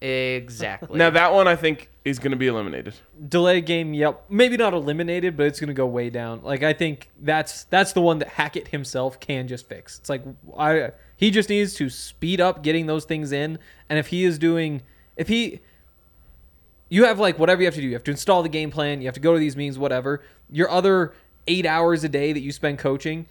[0.02, 0.98] Exactly.
[0.98, 2.96] Now that one I think is gonna be eliminated.
[3.28, 6.74] delay game yep maybe not eliminated but it's going to go way down like i
[6.74, 10.24] think that's that's the one that hackett himself can just fix it's like
[10.58, 14.40] i he just needs to speed up getting those things in and if he is
[14.40, 14.82] doing
[15.18, 15.60] if he
[16.88, 19.02] you have like whatever you have to do you have to install the game plan
[19.02, 21.14] you have to go to these meetings whatever your other
[21.50, 23.26] eight hours a day that you spend coaching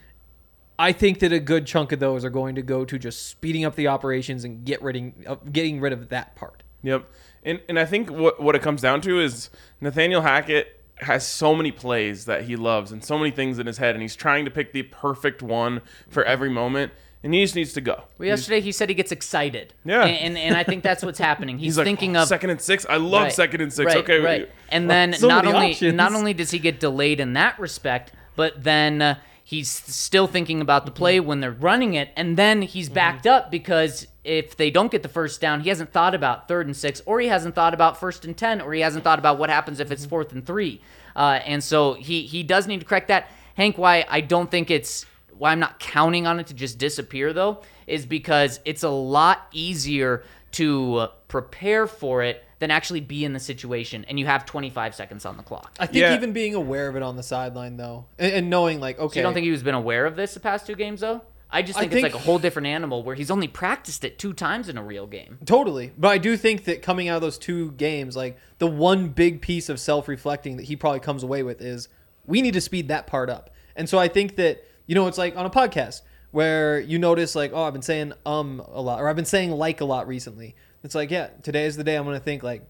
[0.79, 3.65] I think that a good chunk of those are going to go to just speeding
[3.65, 6.63] up the operations and get rid of, uh, getting rid of that part.
[6.83, 7.11] Yep.
[7.43, 9.51] And and I think what what it comes down to is
[9.81, 13.79] Nathaniel Hackett has so many plays that he loves and so many things in his
[13.79, 17.55] head and he's trying to pick the perfect one for every moment and he just
[17.55, 18.05] needs to go.
[18.19, 19.75] Well, yesterday he said he gets excited.
[19.85, 20.05] Yeah.
[20.05, 21.59] And, and, and I think that's what's happening.
[21.59, 22.87] He's, He's like thinking "Oh, of second and six.
[22.89, 23.87] I love Right, second and six.
[23.87, 24.49] Right, okay, right.
[24.69, 25.95] And then So not only options.
[25.95, 30.61] not only does he get delayed in that respect, but then uh, he's still thinking
[30.61, 34.71] about the play when they're running it, and then he's backed up because if they
[34.71, 37.55] don't get the first down, he hasn't thought about third and six, or he hasn't
[37.55, 40.33] thought about first and ten, or he hasn't thought about what happens if it's fourth
[40.33, 40.81] and three.
[41.17, 43.29] Uh, and so he he does need to correct that.
[43.57, 45.05] Hank, why I don't think it's
[45.39, 49.47] why I'm not counting on it to just disappear though is because it's a lot
[49.53, 50.23] easier
[50.53, 55.25] to prepare for it than actually be in the situation and you have 25 seconds
[55.25, 55.77] on the clock.
[55.79, 56.15] I think Yeah.
[56.15, 59.21] even being aware of it on the sideline though, and, and knowing like okay, So
[59.21, 61.23] you don't think he was been aware of this the past two games though?
[61.51, 64.05] I just I think, think- it's like a whole different animal where he's only practiced
[64.05, 65.39] it two times in a real game.
[65.47, 65.93] Totally.
[65.97, 69.41] But I do think that coming out of those two games, like the one big
[69.41, 71.89] piece of self reflecting that he probably comes away with is
[72.27, 73.49] we need to speed that part up.
[73.77, 77.37] And so I think that, you know, it's like on a podcast where you notice,
[77.37, 80.09] like, oh, I've been saying um a lot, or I've been saying like a lot
[80.09, 80.57] recently.
[80.83, 82.67] It's like, yeah, today is the day I'm going to think, like,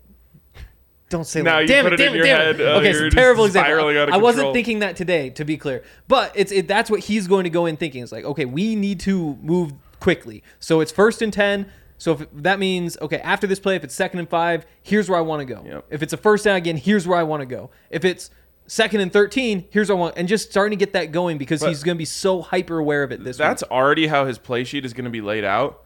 [1.09, 1.69] don't say Now like.
[1.69, 2.67] damn put it, damn in it, your damn head, it.
[2.67, 3.71] uh, okay, so terrible example.
[3.71, 5.83] spiraling out of I wasn't thinking that today, to be clear.
[6.07, 8.03] But it's it, that's what he's going to go in thinking.
[8.03, 10.43] It's like, okay, we need to move quickly.
[10.61, 11.71] So it's first and 10.
[11.97, 15.19] So if that means, okay, after this play, if it's second and five, here's where
[15.19, 15.63] I want to go.
[15.65, 15.87] Yep.
[15.91, 17.71] If it's a first down again, here's where I want to go.
[17.91, 18.31] If it's
[18.69, 21.61] second and 13, here's where I want, and just starting to get that going because
[21.61, 23.71] But- he's going to be so hyper aware of it this That's week.
[23.73, 25.83] already how his play sheet is going to be laid out.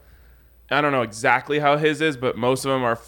[0.71, 2.99] I don't know exactly how his is, but most of them are.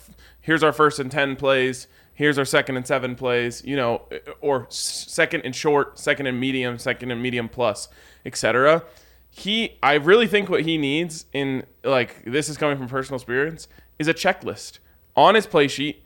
[0.40, 1.86] Here's our first and ten plays.
[2.12, 3.62] Here's our second and seven plays.
[3.64, 7.88] You know, eh, or second and short, second and medium, second and medium plus,
[8.26, 8.82] etc.
[9.30, 13.66] He, I really think what he needs in like this is coming from personal experience
[13.98, 14.78] is a checklist
[15.16, 16.03] on his play sheet.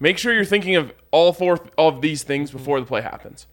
[0.00, 3.46] Make sure you're thinking of all four of these things before the play happens.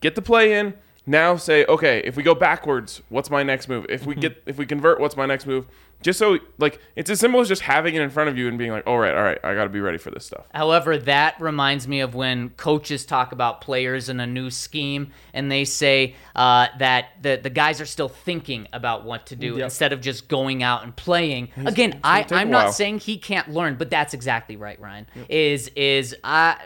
[0.00, 0.74] Get the play in.
[1.06, 3.86] Now say, okay, if we go backwards, what's my next move?
[3.88, 4.08] If Mm-hmm.
[4.08, 5.66] we get if we convert, what's my next move?
[6.00, 8.58] Just so like it's as simple as just having it in front of you and
[8.58, 10.46] being like, all right, all right, I got to be ready for this stuff.
[10.52, 15.50] However, that reminds me of when coaches talk about players in a new scheme and
[15.50, 19.92] they say uh, that the, the guys are still thinking about what to do instead
[19.92, 21.50] of just going out and playing.
[21.56, 25.06] Again, I, I'm not saying he can't learn, but that's exactly right, Ryan.
[25.28, 26.56] Is is I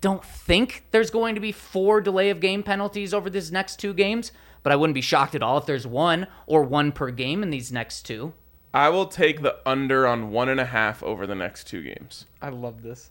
[0.00, 3.92] don't think there's going to be four delay of game penalties over these next two
[3.94, 7.42] games, but I wouldn't be shocked at all if there's one or one per game
[7.42, 8.32] in these next two.
[8.74, 12.24] I will take the under on one and a half over the next two games.
[12.40, 13.10] I love this.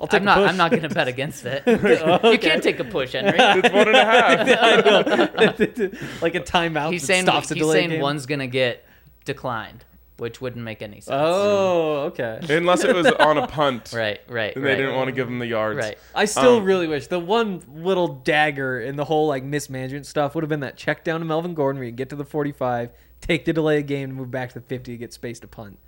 [0.00, 0.36] I'll take I'm a not.
[0.38, 0.50] push.
[0.50, 1.62] I'm not going to bet against it.
[2.24, 3.32] You can't take a push, Henry.
[3.38, 4.38] It's one and a half.
[6.22, 6.90] like a timeout.
[6.92, 8.00] He's that saying stops a he's delay saying game.
[8.00, 8.84] one's gonna get
[9.24, 9.84] declined,
[10.22, 11.08] which wouldn't make any sense.
[11.10, 12.40] Oh, okay.
[12.48, 13.92] Unless it was on a punt.
[13.94, 14.70] right, right, And right.
[14.70, 15.78] they didn't want to give him the yards.
[15.78, 15.98] Right.
[16.14, 20.34] I still Um, really wish the one little dagger in the whole like mismanagement stuff
[20.34, 22.90] would have been that check down to Melvin Gordon where you get to the 45,
[23.20, 25.48] take the delay of game, and move back to the 50 to get space to
[25.48, 25.78] punt.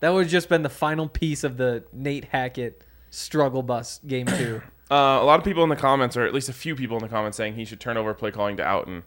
[0.00, 4.26] That would have just been the final piece of the Nate Hackett struggle bus game
[4.26, 4.62] two.
[4.90, 7.02] Uh, a lot of people in the comments, or at least a few people in
[7.02, 9.02] the comments, saying he should turn over play calling to Outten.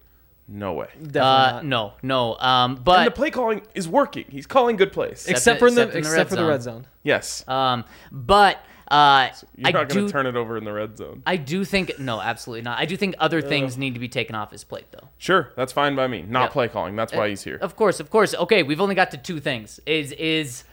[0.50, 0.88] No way.
[0.96, 1.66] Definitely Uh, not.
[1.66, 2.38] no, no.
[2.40, 4.26] Um, and the play calling is working.
[4.30, 5.28] He's calling good plays.
[5.28, 6.50] Except for in the except in the except red for the zone.
[6.50, 6.88] red zone.
[7.04, 7.44] yes.
[7.50, 8.58] um, but
[8.90, 10.06] uh, You're I not going do.
[10.08, 11.22] to turn it over in the red zone.
[11.26, 12.80] I do think no, absolutely not.
[12.80, 15.10] I do think other things need to be taken off his plate, though.
[15.18, 16.22] Sure, that's fine by me.
[16.22, 16.52] Not Yep.
[16.54, 16.96] play calling.
[16.96, 17.58] That's why he's here.
[17.60, 18.34] Of course, of course.
[18.34, 19.82] Okay, we've only got to two things.
[19.86, 20.64] Is is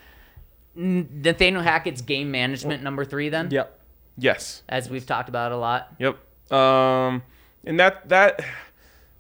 [0.77, 3.29] N- Nathaniel Hackett's game management number three?
[3.29, 3.81] Then, Yep.
[4.19, 4.63] Yes.
[4.69, 5.93] as we've talked about a lot.
[5.99, 6.17] Yep.
[6.53, 7.23] Um,
[7.65, 8.41] and that that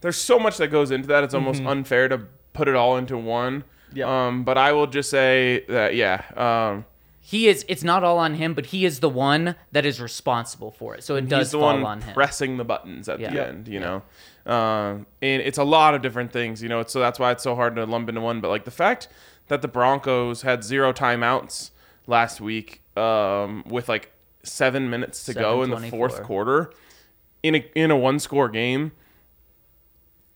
[0.04, 1.24] there's so much that goes into that.
[1.24, 2.18] It's almost unfair to
[2.52, 3.64] put it all into one.
[3.94, 4.06] Yep.
[4.06, 6.24] Um, but I will just say that yeah.
[6.36, 6.84] Um,
[7.22, 7.64] He is.
[7.68, 11.04] It's not all on him, but he is the one that is responsible for it.
[11.04, 12.12] So it does he's the fall one on him.
[12.12, 13.66] pressing the buttons at the end.
[13.66, 14.02] You know.
[14.44, 16.62] Um, and it's a lot of different things.
[16.62, 16.84] You know.
[16.84, 18.42] So that's why it's so hard to lump into one.
[18.42, 19.08] But like the fact
[19.48, 21.70] that the Broncos had zero timeouts
[22.06, 24.12] last week, um, with like
[24.42, 26.74] seven minutes to go in the fourth quarter,
[27.42, 28.92] in a in a one score game,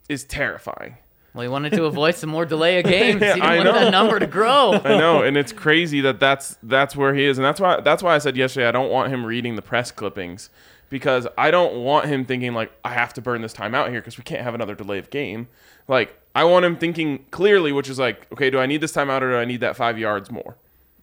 [0.08, 0.96] is terrifying.
[1.34, 3.20] Well, he wanted to avoid some more delay of games.
[3.20, 3.72] Yeah, he didn't I want know.
[3.74, 4.72] that number to grow.
[4.84, 8.02] I know, and it's crazy that that's that's where he is, and that's why that's
[8.02, 10.50] why I said yesterday I don't want him reading the press clippings
[10.90, 14.00] because I don't want him thinking like I have to burn this time out here
[14.00, 15.48] because we can't have another delay of game.
[15.86, 19.10] Like I want him thinking clearly, which is like, okay, do I need this time
[19.10, 20.56] out or do I need that five yards more?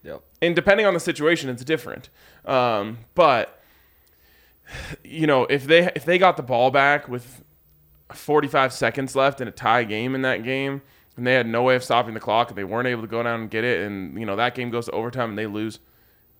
[0.04, 0.22] Yep.
[0.42, 2.10] and depending on the situation, it's different.
[2.46, 3.60] Um, but
[5.04, 7.44] you know, if they if they got the ball back with
[8.14, 10.82] 45 seconds left in a tie game in that game,
[11.18, 13.24] and they had no way of stopping the clock, and they weren't able to go
[13.24, 15.80] down and get it, and you know that game goes to overtime and they lose,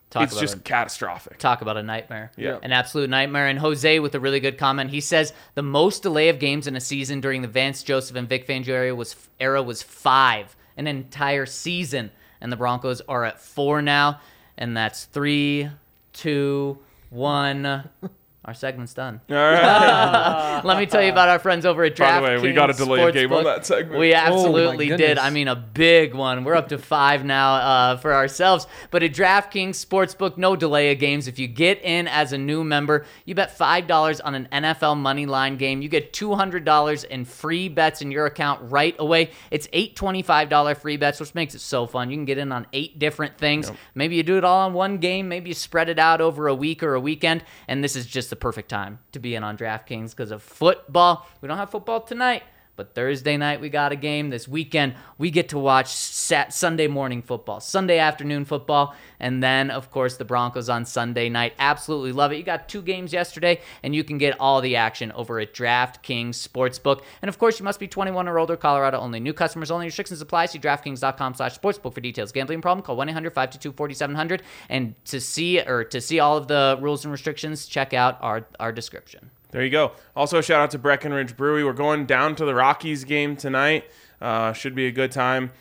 [0.10, 1.40] Talk it's about just a- catastrophic.
[1.40, 2.32] Talk about a nightmare.
[2.38, 2.60] Yeah.
[2.62, 3.48] An absolute nightmare.
[3.48, 4.92] And Jose with a really good comment.
[4.92, 8.30] He says the most delay of games in a season during the Vance Joseph and
[8.30, 12.12] Vic Fangio era was era was five, an entire season.
[12.40, 14.22] And the Broncos are at four now.
[14.58, 15.70] And that's three,
[16.14, 16.78] two,
[17.10, 17.90] one.
[18.46, 19.22] Our segment's done.
[19.28, 22.18] All right, Let me tell you about our friends over at By DraftKings.
[22.36, 24.00] the way, we got a delay game on that segment.
[24.00, 25.18] We Oh, absolutely did.
[25.18, 26.44] I mean, a big one.
[26.44, 28.68] We're up to five now uh, for ourselves.
[28.92, 31.28] But at DraftKings Sportsbook, no delay of games.
[31.28, 35.26] If you get in as a new member, you bet $5 on an NFL money
[35.26, 35.82] line game.
[35.82, 39.32] You get $200 in free bets in your account right away.
[39.50, 42.12] It's eight $25 free bets, which makes it so fun.
[42.12, 43.72] You can get in on eight different things.
[43.96, 45.28] Maybe you do it all in one game.
[45.28, 47.44] Maybe you spread it out over a week or a weekend.
[47.68, 51.26] And this is just the perfect time to be in on DraftKings because of football.
[51.42, 52.44] We don't have football tonight.
[52.76, 54.30] But Thursday night we got a game.
[54.30, 59.72] This weekend we get to watch sat Sunday morning football, Sunday afternoon football, and then
[59.72, 61.54] of course the Broncos on Sunday night.
[61.60, 62.38] Absolutely love it.
[62.38, 66.32] You got two games yesterday, and you can get all the action over at DraftKings
[66.32, 67.02] Sportsbook.
[67.22, 68.58] And of course you must be 21 or older.
[68.58, 69.20] Colorado only.
[69.20, 69.86] New customers only.
[69.86, 70.48] Restrictions apply.
[70.48, 72.32] See DraftKings.com/sportsbook for details.
[72.32, 72.84] Gambling problem?
[72.84, 74.42] Call 1-800-522-4700.
[74.70, 78.48] And to see or to see all of the rules and restrictions, check out our
[78.60, 79.32] our description.
[79.56, 79.94] There you go.
[80.18, 81.64] Also, a shout out to Breckenridge Brewery.
[81.64, 83.86] We're going down to the Rockies game tonight.
[84.20, 85.54] Uh, should be a good time.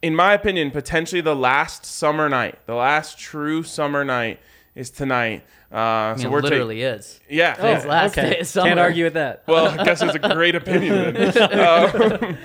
[0.00, 4.38] In my opinion, potentially the last summer night, the last true summer night
[4.76, 5.42] is tonight.
[5.72, 7.18] Uh, I mean, so it we're taking, literally is.
[7.28, 7.56] yeah.
[7.74, 8.30] It's last okay.
[8.30, 8.68] day of summer.
[8.68, 9.42] Can't argue with that.
[9.48, 11.14] Well, I guess it's a great opinion.
[11.14, 12.20] Then.
[12.22, 12.38] Um,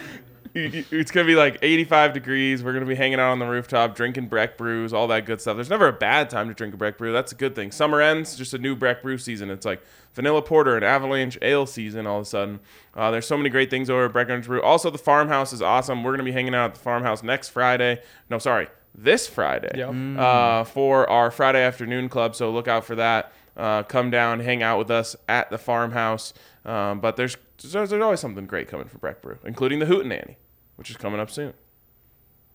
[0.91, 2.63] it's gonna be like 85 degrees.
[2.63, 5.55] We're gonna be hanging out on the rooftop, drinking Breck brews, all that good stuff.
[5.57, 7.11] There's never a bad time to drink a Breck brew.
[7.11, 7.71] That's a good thing.
[7.71, 9.49] Summer ends, just a new Breck brew season.
[9.49, 9.81] It's like
[10.13, 12.07] vanilla porter and avalanche ale season.
[12.07, 12.59] All of a sudden,
[12.95, 14.61] uh, there's so many great things over at Breckenridge Brew.
[14.61, 16.03] Also, the farmhouse is awesome.
[16.03, 18.01] We're gonna be hanging out at the farmhouse next Friday.
[18.29, 19.93] No, sorry, this Friday Yep.
[20.17, 22.33] uh, for our Friday afternoon club.
[22.35, 23.33] So look out for that.
[23.57, 26.33] uh, come down, hang out with us at the farmhouse.
[26.65, 30.35] Um, but there's, there's there's always something great coming from Breck Brew, including the Hootenanny,
[30.75, 31.53] which is coming up soon.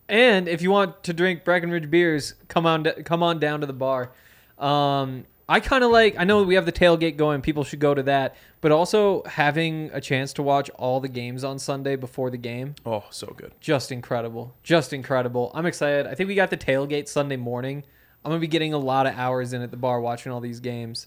[0.09, 3.73] And if you want to drink Breckenridge beers, come on, come on down to the
[3.73, 4.11] bar.
[4.59, 6.17] Um, I kind of like.
[6.19, 7.41] I know we have the tailgate going.
[7.43, 8.37] People should go to that.
[8.61, 12.75] But also having a chance to watch all the games on Sunday before the game,
[12.85, 13.53] Oh, so good.
[13.61, 15.51] just incredible, just incredible.
[15.55, 16.07] I'm excited.
[16.07, 17.85] I think we got the tailgate Sunday morning.
[18.25, 20.61] I'm gonna be getting a lot of hours in at the bar watching all these
[20.61, 21.07] games.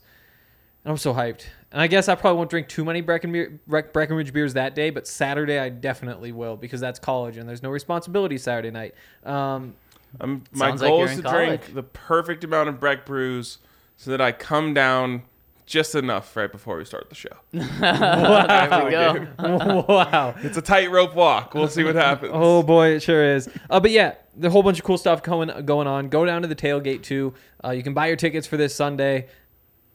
[0.86, 1.46] And I'm so hyped.
[1.72, 4.90] And I guess I probably won't drink too many Breckenbeer, Breck, Breckenridge beers that day,
[4.90, 8.94] but Saturday I definitely will because that's college and there's no responsibility Saturday night.
[9.26, 9.76] Um,
[10.22, 13.58] Um, my Sounds like goal is in to drink the perfect amount of Breck brews
[13.98, 15.24] so that I come down
[15.66, 17.30] just enough right before we start the show.
[17.54, 19.86] There we go.
[19.88, 20.36] wow.
[20.40, 21.54] It's a tightrope walk.
[21.54, 22.32] We'll see what happens.
[22.36, 23.50] Oh boy, it sure is.
[23.70, 26.10] Uh, but yeah, the whole bunch of cool stuff going going on.
[26.10, 27.34] Go down to the tailgate too.
[27.64, 29.28] Uh, you can buy your tickets for this Sunday.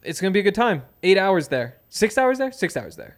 [0.02, 0.82] It's gonna be a good time.
[1.02, 1.76] Eight hours there.
[1.88, 2.52] Six hours there.
[2.52, 3.16] Six hours there.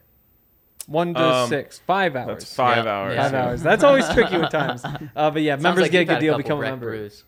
[0.87, 1.79] One to Um, six.
[1.87, 2.27] Five hours.
[2.27, 3.15] That's five Yeah, hours.
[3.15, 3.23] yeah.
[3.25, 3.63] Five hours.
[3.63, 4.85] That's always tricky with times.
[4.85, 6.33] Uh, but yeah, Sounds members like get a you've good had deal.
[6.33, 6.87] couple Become a Breck member.
[6.87, 7.25] brews.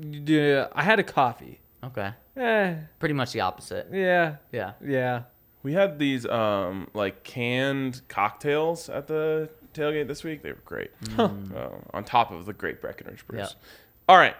[0.00, 1.60] Yeah, I had a coffee.
[1.84, 2.12] Okay.
[2.36, 3.88] Eh, Pretty much the opposite.
[3.92, 4.72] yeah, Yeah.
[4.84, 5.22] yeah.
[5.62, 10.42] We had these um, like canned cocktails at the tailgate this week.
[10.42, 10.90] They were great.
[11.18, 11.28] Uh,
[11.92, 13.40] on top of the great Breckenridge brews.
[13.40, 13.68] Yeah.
[14.08, 14.34] All right.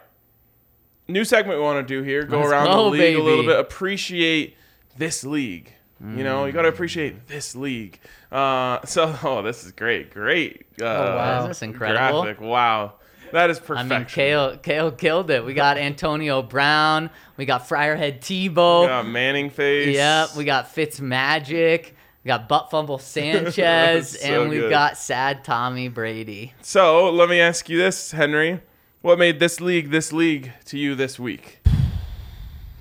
[1.13, 2.25] New segment we want to do here.
[2.25, 3.59] Go Let's around go, the league a little bit.
[3.59, 4.57] Appreciate
[4.97, 5.73] this league.
[6.05, 8.01] You know, you got to appreciate this league.
[8.33, 10.11] Uh, so, oh, this is great.
[10.13, 10.67] Great.
[10.81, 11.49] Uh, wow.
[11.49, 12.23] Isn't incredible?
[12.23, 12.41] Graphic.
[12.41, 12.95] Wow.
[13.31, 13.93] That is perfect.
[13.93, 15.45] I mean, Kale, Kale killed it.
[15.45, 17.09] We got Antonio Brown.
[17.37, 18.83] We got Friarhead Tebow.
[18.83, 19.95] We got Manning face.
[19.95, 20.31] Yep.
[20.37, 21.95] We got Fitz Magic.
[22.25, 24.19] We got Butt Fumble Sanchez.
[24.21, 24.71] So and we've good.
[24.71, 26.53] got Sad Tommy Brady.
[26.63, 28.61] So let me ask you this, Henry.
[29.03, 31.59] What made this league this league to you this week?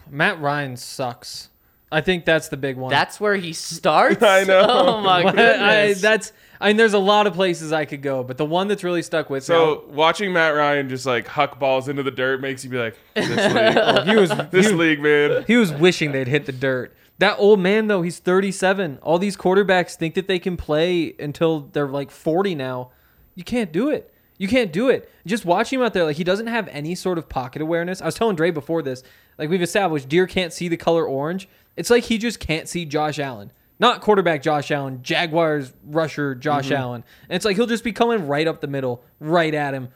[0.07, 1.49] Matt Ryan sucks.
[1.91, 2.91] I think that's the big one.
[2.91, 4.21] That's where he starts?
[4.23, 4.65] I know.
[4.69, 6.01] Oh, my I, goodness.
[6.01, 6.31] that's.
[6.62, 9.01] I mean, there's a lot of places I could go, but the one that's really
[9.01, 12.69] stuck with So watching Matt Ryan just like huck balls into the dirt makes you
[12.69, 15.43] be like, this league, me, he was this he, league, man.
[15.47, 16.95] he was wishing they'd hit the dirt.
[17.17, 18.99] That old man though, he's 37.
[19.01, 22.91] All these quarterbacks think that they can play until they're like 40 now.
[23.34, 24.11] You can't do it.
[24.41, 25.08] You can't do it.
[25.23, 28.01] Just watching him out there, like he doesn't have any sort of pocket awareness.
[28.01, 29.04] I was telling Dre before this,
[29.38, 31.47] like we've established, deer can't see the color orange.
[31.77, 33.51] It's like he just can't see Josh Allen.
[33.77, 36.73] Not quarterback Josh Allen, Jaguars rusher Josh mm-hmm.
[36.73, 37.04] Allen.
[37.30, 39.89] And it's like he'll just be coming right up the middle, right at him,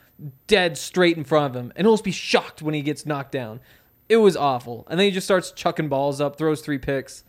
[0.46, 3.32] dead straight in front of him, and he'll just be shocked when he gets knocked
[3.32, 3.58] down.
[4.08, 4.86] It was awful.
[4.88, 7.24] And then he just starts chucking balls up, throws three picks.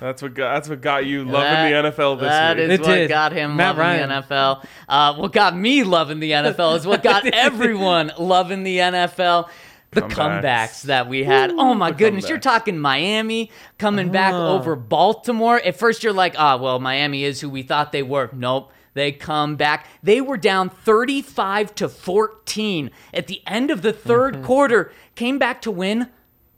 [0.00, 2.64] That's what got, that's what got you loving That- the NFL this That week.
[2.66, 3.08] is It what did.
[3.08, 4.08] got him Matt loving Ryan.
[4.08, 4.64] the NFL.
[4.88, 9.48] Uh, what got me loving the NFL is what got everyone loving the NFL.
[9.92, 10.40] The Comebacks.
[10.42, 11.50] comebacks that we had.
[11.50, 15.60] oh my the goodness, you're talking Miami coming back over Baltimore.
[15.62, 18.30] At first, you're like, ah, well, Miami is who we thought they were.
[18.32, 18.72] Nope.
[18.94, 19.86] They come back.
[20.02, 24.90] They were down 35 to 14 at the end of the 3rd quarter.
[25.14, 26.08] Came back to win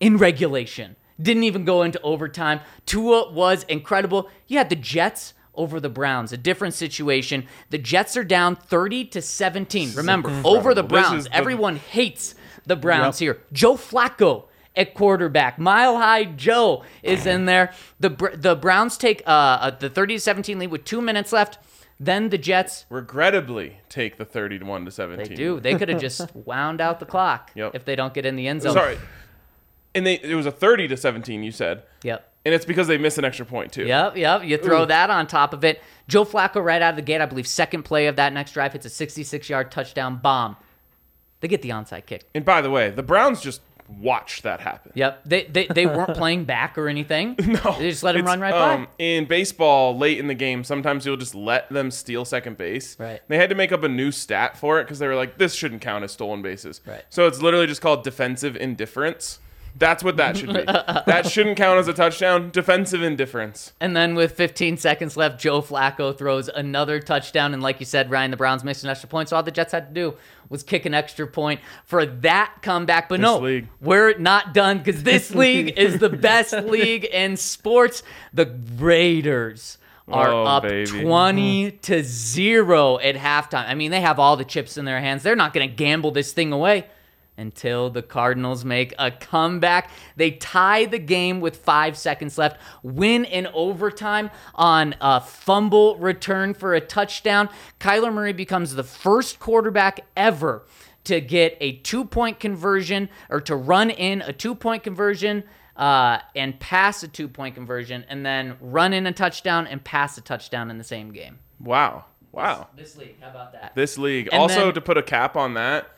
[0.00, 0.94] in regulation.
[1.20, 2.60] Didn't even go into overtime.
[2.86, 4.28] Tua was incredible.
[4.48, 7.46] You had the Jets over the Browns, a different situation.
[7.70, 9.94] The Jets are down 30 to 17.
[9.94, 11.24] Remember, over the Browns.
[11.24, 12.34] the- Everyone hates
[12.66, 13.38] the Browns here.
[13.52, 15.56] Joe Flacco at quarterback.
[15.58, 17.72] Mile High Joe is in there.
[18.00, 21.58] The the Browns take uh, uh, the 30 to 17 lead with 2 minutes left.
[22.00, 25.28] Then the Jets Regrettably, take the thirty-one to seventeen.
[25.28, 25.60] they do.
[25.60, 27.76] They could have just wound out the clock Yep.
[27.76, 28.72] if they don't get in the end zone.
[28.72, 28.98] Sorry,
[29.94, 31.42] and they it was a thirty to seventeen.
[31.42, 32.28] You said, Yep.
[32.44, 33.86] and it's because they missed an extra point too.
[33.86, 34.44] Yep, yep.
[34.44, 35.82] You throw that on top of it.
[36.08, 38.72] Joe Flacco right out of the gate, I believe, second play of that next drive
[38.72, 40.56] hits a 66 yard touchdown bomb.
[41.40, 42.24] They get the onside kick.
[42.34, 43.60] And by the way, the Browns just
[44.00, 44.92] watched that happen.
[44.94, 45.24] Yep.
[45.26, 47.36] They they, they weren't playing back or anything.
[47.46, 48.90] No, They just let him run right um, by.
[48.98, 52.98] In baseball, late in the game, sometimes you'll just let them steal second base.
[52.98, 53.20] Right.
[53.28, 55.54] They had to make up a new stat for it because they were like, "This
[55.54, 57.02] shouldn't count as stolen bases." Right.
[57.10, 59.38] So it's literally just called defensive indifference.
[59.76, 60.62] That's what that should be.
[60.66, 62.50] that shouldn't count as a touchdown.
[62.50, 63.72] Defensive indifference.
[63.80, 67.52] And then with 15 seconds left, Joe Flacco throws another touchdown.
[67.54, 69.28] And like you said, Ryan, the Browns missed an extra point.
[69.28, 70.14] So all the Jets had to do
[70.48, 73.08] was kick an extra point for that comeback.
[73.08, 73.66] But no, league.
[73.80, 78.02] we're not done because this league is the best league in sports.
[78.32, 81.02] The Raiders are Oh, up baby.
[81.02, 83.66] 20 to 0 at halftime.
[83.68, 85.22] I mean, they have all the chips in their hands.
[85.22, 86.86] They're not going to gamble this thing away
[87.36, 89.90] until the Cardinals make a comeback.
[90.16, 96.54] They tie the game with five seconds left, win in overtime on a fumble return
[96.54, 97.48] for a touchdown.
[97.80, 100.64] Kyler Murray becomes the first quarterback ever
[101.04, 105.44] to get a two point conversion or to run in a two point conversion.
[105.76, 110.16] uh, and pass a two point conversion, and then run in a touchdown and pass
[110.16, 111.40] a touchdown in the same game.
[111.58, 112.04] Wow.
[112.30, 112.68] Wow.
[112.76, 113.74] This league, how about that?
[113.74, 114.28] This league.
[114.30, 115.88] And also, then- to put a cap on that,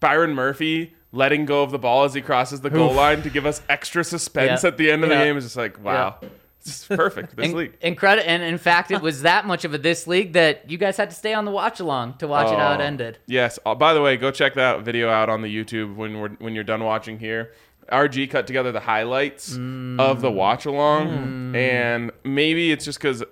[0.00, 3.46] Byron Murphy letting go of the ball as he crosses the goal line to give
[3.46, 4.68] us extra suspense Yeah.
[4.68, 6.16] at the end of the game is just like, wow.
[6.60, 7.36] It's perfect.
[7.36, 7.78] This In- league.
[7.80, 10.96] Incredi- and in fact, it was that much of a this league that you guys
[10.96, 13.18] had to stay on the watch along to watch it how it Oh, ended.
[13.26, 13.58] Yes.
[13.64, 16.54] Uh, by the way, go check that video out on the YouTube when we're when
[16.56, 17.52] you're done watching here.
[17.92, 23.22] RG cut together the highlights of the watch along, and maybe it's just because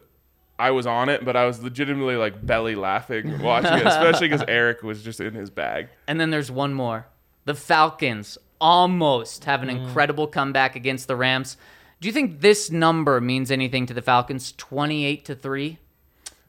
[0.59, 4.45] I was on it, but I was legitimately like belly laughing watching it, especially because
[4.47, 5.89] Eric was just in his bag.
[6.07, 7.07] And then there's one more.
[7.45, 9.85] The Falcons almost have an mm.
[9.85, 11.57] incredible comeback against the Rams.
[12.01, 14.53] Do you think this number means anything to the Falcons?
[14.53, 15.79] 28 to 3?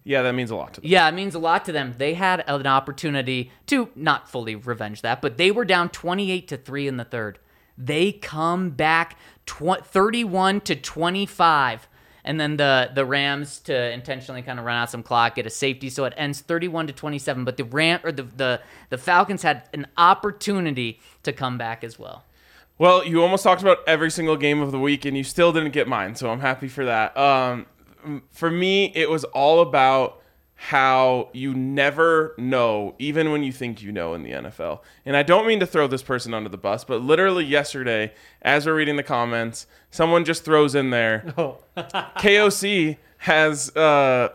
[0.04, 0.90] Yeah, that means a lot to them.
[0.90, 1.96] Yeah, it means a lot to them.
[1.98, 6.58] They had an opportunity to not fully revenge that, but they were down 28 to
[6.58, 7.40] 3 in the third.
[7.78, 11.88] They come back tw- 31 to 25.
[12.26, 15.50] And then the the Rams to intentionally kind of run out some clock, get a
[15.50, 17.46] safety, so it ends 31 to 27.
[17.46, 21.98] But the Ram or the the, the Falcons had an opportunity to come back as
[21.98, 22.24] well.
[22.78, 25.72] Well, you almost talked about every single game of the week, and you still didn't
[25.72, 27.16] get mine, so I'm happy for that.
[27.16, 27.68] Um,
[28.32, 30.22] for me, it was all about
[30.56, 34.80] how you never know, even when you think you know in the NFL.
[35.06, 38.66] And I don't mean to throw this person under the bus, but literally yesterday, as
[38.66, 41.26] we're reading the comments, someone just throws in there,
[41.78, 44.30] KOC has uh,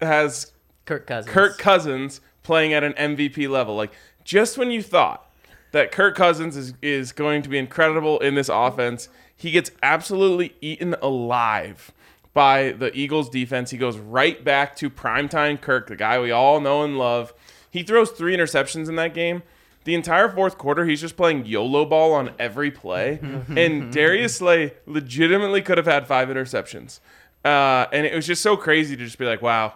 [0.00, 0.52] has
[0.86, 1.32] Kirk Cousins.
[1.32, 3.76] Kirk Cousins playing at an MVP level.
[3.76, 3.92] Like
[4.24, 5.30] just when you thought
[5.72, 10.54] that Kirk Cousins is, is going to be incredible in this offense, he gets absolutely
[10.60, 11.92] eaten alive
[12.38, 13.72] by the Eagles defense.
[13.72, 17.34] He goes right back to primetime Kirk, the guy we all know and love.
[17.68, 19.42] He throws three interceptions in that game.
[19.82, 23.18] The entire fourth quarter, he's just playing YOLO ball on every play.
[23.56, 27.00] and Darius Slay legitimately could have had five interceptions.
[27.44, 29.74] Uh, and it was just so crazy to just be like, wow,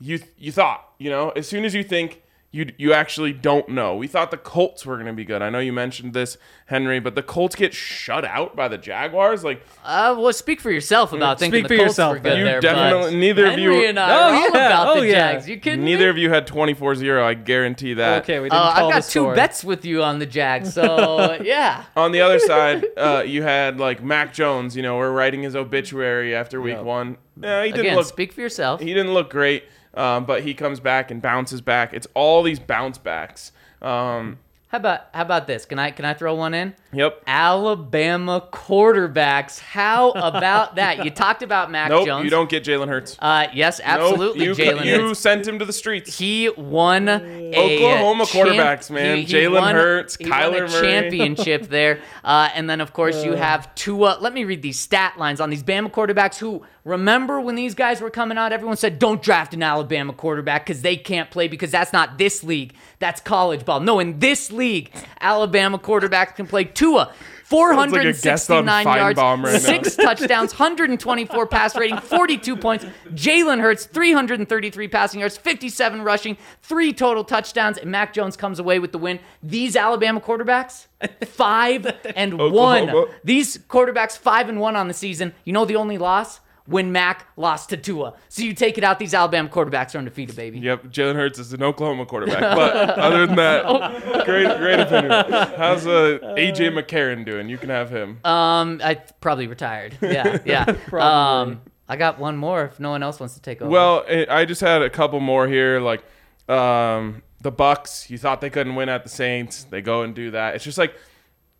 [0.00, 2.21] you you thought, you know, as soon as you think
[2.54, 3.96] you you actually don't know.
[3.96, 5.40] We thought the Colts were going to be good.
[5.40, 6.36] I know you mentioned this,
[6.66, 9.42] Henry, but the Colts get shut out by the Jaguars.
[9.42, 12.22] Like Uh, well, speak for yourself about thinking Speak the for Colts yourself, were good
[12.24, 12.38] Ben.
[12.38, 12.60] You there.
[12.60, 13.18] definitely- bud.
[13.18, 14.48] neither of you- and I Oh, are all yeah.
[14.66, 15.32] about Oh, the yeah.
[15.32, 15.48] Jags.
[15.48, 16.10] You kidding neither me?
[16.10, 18.22] of you had 24-0, I guarantee that.
[18.24, 20.74] Okay, we didn't Uh, call I've got the two bets with you on the Jags,
[20.74, 21.84] so yeah.
[21.96, 25.56] On the other side, uh, you had like Mac Jones, you know, we're writing his
[25.56, 27.16] obituary after week 1.
[27.42, 28.80] Yeah, he didn't Again, look speak for yourself.
[28.82, 31.92] he didn't look great, um, but he comes back and bounces back.
[31.94, 33.52] It's all these bounce backs.
[33.80, 34.38] Um,
[34.68, 35.64] How about how about this?
[35.66, 36.74] Can I can I throw one in?
[36.94, 37.22] yep.
[37.26, 39.58] Alabama quarterbacks.
[39.58, 41.04] How about that?
[41.04, 42.24] You talked about Mac Nope, Jones.
[42.24, 43.16] you don't get Jalen Hurts.
[43.18, 44.84] Uh, yes, absolutely, Nope, you, Jalen.
[44.84, 45.20] you Hurts.
[45.20, 46.18] sent him to the streets.
[46.18, 49.18] He won a Oklahoma champ- quarterbacks, man.
[49.18, 50.80] he- he Jalen won- Hurts, he won Kyler a Murray.
[50.86, 54.18] championship there, uh, and then of course you have Tua.
[54.20, 56.38] Let me read these stat lines on these Bama quarterbacks.
[56.38, 58.52] Who remember when these guys were coming out?
[58.52, 62.42] Everyone said don't draft an Alabama quarterback because they can't play because that's not this
[62.42, 62.74] league.
[62.98, 63.80] That's college ball.
[63.80, 66.64] No, in this league, Alabama quarterbacks can play.
[66.64, 67.12] Tua.
[67.52, 72.86] Sounds like a guest on 469 yards, right six touchdowns, 124 pass rating, 42 points.
[73.10, 78.78] Jalen Hurts, 333 passing yards, 57 rushing, three total touchdowns, and Mac Jones comes away
[78.78, 79.20] with the win.
[79.42, 80.86] These Alabama quarterbacks,
[81.26, 82.90] five and oh, oh, one.
[82.90, 83.08] Oh.
[83.22, 85.34] These quarterbacks, five and one on the season.
[85.44, 86.40] You know the only loss?
[86.66, 88.14] When Mac lost to Tua.
[88.28, 90.60] So you take it out, these Alabama quarterbacks are undefeated, baby.
[90.60, 92.40] Yep, Jalen Hurts is an Oklahoma quarterback.
[92.40, 93.64] But other than that,
[94.24, 95.10] great, great opinion.
[95.56, 97.48] How's uh, AJ McCarron doing?
[97.48, 98.20] You can have him.
[98.24, 99.98] Um, I probably retired.
[100.00, 100.76] Yeah, yeah.
[100.92, 103.70] um, I got one more if no one else wants to take over.
[103.70, 105.80] Well, I I just had a couple more here.
[105.80, 106.04] Like
[106.48, 109.64] um, the Bucks, you thought they couldn't win at the Saints.
[109.64, 110.54] They go and do that.
[110.54, 110.94] It's just like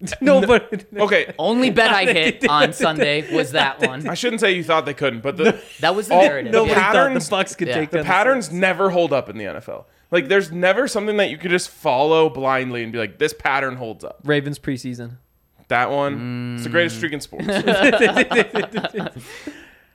[0.21, 1.35] No, but okay.
[1.39, 4.09] Only bet I hit on Sunday was that one.
[4.09, 6.53] I shouldn't say you thought they couldn't, but the That was the all- narrative.
[6.53, 6.81] nobody yeah.
[6.81, 7.75] thought the patterns- Bucks could yeah.
[7.75, 8.07] take the them.
[8.07, 9.85] patterns never hold up in the NFL.
[10.11, 13.77] Like there's never something that you could just follow blindly and be like, this pattern
[13.77, 14.21] holds up.
[14.25, 15.19] Ravens preseason.
[15.69, 16.99] That one, it's the greatest mm.
[16.99, 17.47] streak in sports.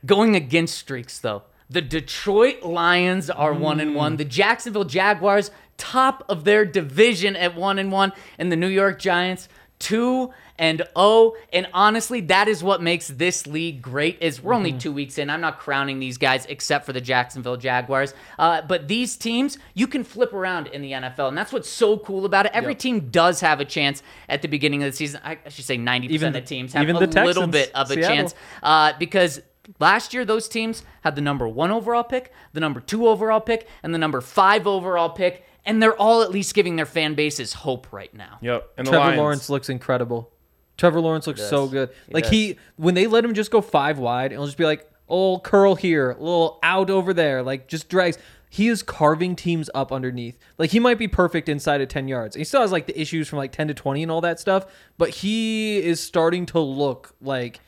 [0.06, 1.44] Going against streaks, though.
[1.70, 4.16] The Detroit Lions are one and one.
[4.16, 4.18] Mm.
[4.18, 9.00] The Jacksonville Jaguars, top of their division at one and one, and the New York
[9.00, 9.50] Giants,
[9.80, 11.38] two and oh.
[11.54, 14.18] And honestly, that is what makes this league great.
[14.22, 15.30] Is we're only two weeks in.
[15.30, 18.14] I'm not crowning these guys except for the Jacksonville Jaguars.
[18.40, 21.98] Uh, but these teams, you can flip around in the NFL, and that's what's so
[21.98, 22.52] cool about it.
[22.54, 25.22] Every team does have a chance at the beginning of the season.
[25.24, 28.16] I, should say 90% Even- of teams have a the little bit of a Seattle.
[28.16, 29.42] chance uh, because
[29.80, 33.68] last year those teams had the number one overall pick, the number two overall pick,
[33.84, 37.54] and the number five overall pick, and they're all at least giving their fan bases
[37.54, 38.40] hope right now.
[38.42, 38.74] Yep.
[38.78, 39.20] And the Trevor Lions.
[39.20, 40.32] Lawrence looks incredible.
[40.78, 41.90] Trevor Lawrence looks so good.
[42.08, 42.32] He like does.
[42.32, 45.76] he when they let him just go five wide, it'll just be like, oh curl
[45.76, 48.18] here, a little out over there, like just drags.
[48.50, 50.38] He is carving teams up underneath.
[50.58, 52.36] Like he might be perfect inside of ten yards.
[52.36, 54.66] He still has like the issues from like ten to twenty and all that stuff,
[54.98, 57.60] but he is starting to look like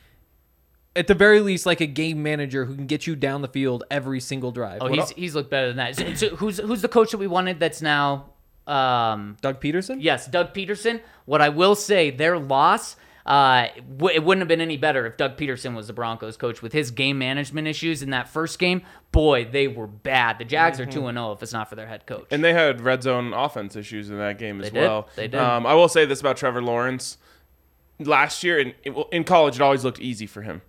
[0.96, 3.84] at the very least like a game manager who can get you down the field
[3.90, 4.78] every single drive.
[4.80, 5.96] Oh, What he's up, he's looked better than that.
[5.96, 7.60] So, so who's who's the coach that we wanted?
[7.60, 8.30] That's now,
[8.66, 9.98] um, Doug Pederson?
[10.00, 11.00] yes, Doug Pederson.
[11.26, 12.96] What I will say, their loss.
[13.26, 13.68] Uh,
[13.98, 16.72] w- it wouldn't have been any better if Doug Pederson was the Broncos coach with
[16.72, 18.82] his game management issues in that first game.
[19.12, 20.38] Boy, they were bad.
[20.38, 22.26] The Jags are two and zero if it's not for their head coach.
[22.30, 24.88] And they had red zone offense issues in that game as They did.
[24.88, 25.08] well.
[25.16, 25.38] They did.
[25.38, 27.18] Um, I will say this about Trevor Lawrence.
[27.98, 28.74] Last year in
[29.12, 30.62] in college, it always looked easy for him.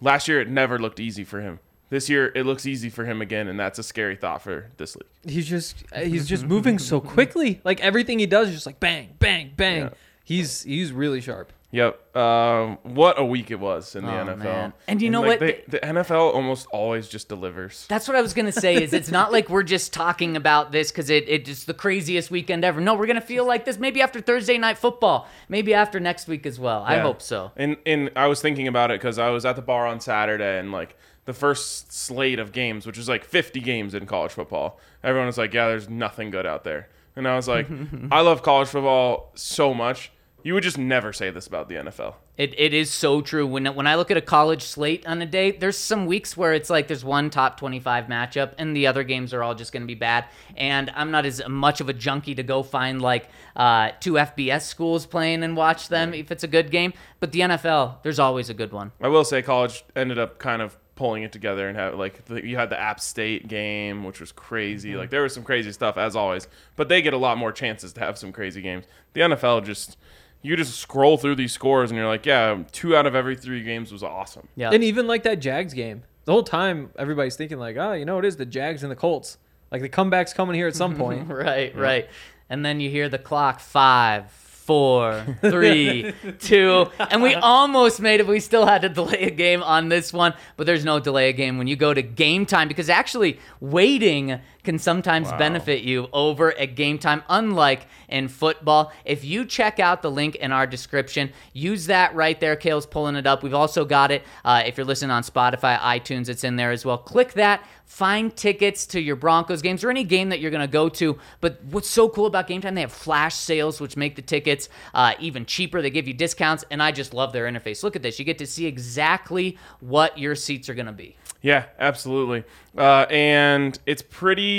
[0.00, 1.58] Last year, it never looked easy for him.
[1.90, 4.94] This year, it looks easy for him again, and that's a scary thought for this
[4.94, 5.08] league.
[5.26, 7.60] he's just he's just moving so quickly.
[7.64, 9.82] Like everything he does is just like bang, bang, bang.
[9.82, 9.90] Yeah.
[10.24, 11.52] He's he's really sharp.
[11.72, 12.16] Yep.
[12.16, 14.38] Um, what a week it was in the Oh, NFL.
[14.38, 14.72] man.
[14.88, 15.40] And you know like, what?
[15.40, 17.86] they- the NFL almost always just delivers.
[17.88, 18.82] That's what I was gonna say.
[18.82, 22.28] Is it's not like we're just talking about this because it it's just the craziest
[22.30, 22.80] weekend ever.
[22.80, 26.44] No, we're gonna feel like this maybe after Thursday night football, maybe after next week
[26.44, 26.82] as well.
[26.84, 27.52] I hope so.
[27.56, 30.58] And and I was thinking about it because I was at the bar on Saturday
[30.58, 30.96] and like
[31.26, 34.80] the first slate of games, which was like 50 games in college football.
[35.04, 37.68] Everyone was like, "Yeah, there's nothing good out there," and I was like,
[38.10, 40.10] "I love college football so much."
[40.42, 42.14] You would just never say this about the NFL.
[42.36, 43.46] It, it is so true.
[43.46, 46.54] When when I look at a college slate on a day, there's some weeks where
[46.54, 49.82] it's like there's one top 25 matchup, and the other games are all just going
[49.82, 50.24] to be bad.
[50.56, 54.62] And I'm not as much of a junkie to go find like uh, two FBS
[54.62, 56.92] schools playing and watch them if it's a good game.
[57.18, 58.92] But the NFL, there's always a good one.
[59.00, 62.46] I will say college ended up kind of pulling it together and have like the,
[62.46, 64.96] you had the App State game, which was crazy.
[64.96, 67.94] Like there was some crazy stuff as always, but they get a lot more chances
[67.94, 68.84] to have some crazy games.
[69.14, 69.96] The NFL just
[70.42, 73.62] you just scroll through these scores and you're like, yeah, two out of every three
[73.62, 74.48] games was awesome.
[74.56, 74.70] Yeah.
[74.72, 78.14] And even like that Jags game, the whole time everybody's thinking like, oh, you know
[78.16, 79.38] what it is the Jags and the Colts.
[79.70, 81.28] Like the comeback's coming here at some point.
[81.28, 82.08] Right, right.
[82.48, 88.26] And then you hear the clock five, four, three, two, and we almost made it.
[88.26, 91.32] We still had to delay a game on this one, but there's no delay a
[91.32, 96.56] game when you go to game time because actually waiting can sometimes benefit you over
[96.56, 98.92] at game time, unlike in football.
[99.04, 102.56] If you check out the link in our description, use that right there.
[102.56, 103.42] Kale's pulling it up.
[103.42, 104.22] We've also got it.
[104.44, 106.98] Uh, if you're listening on Spotify, iTunes, it's in there as well.
[106.98, 107.64] Click that.
[107.84, 111.18] Find tickets to your Broncos games or any game that you're going to go to.
[111.40, 114.68] But what's so cool about Game Time, they have flash sales, which make the tickets
[114.94, 115.82] uh, even cheaper.
[115.82, 117.82] They give you discounts, and I just love their interface.
[117.82, 118.20] Look at this.
[118.20, 121.16] You get to see exactly what your seats are going to be.
[121.42, 122.44] Yeah, absolutely.
[122.76, 124.49] Uh, and it's pretty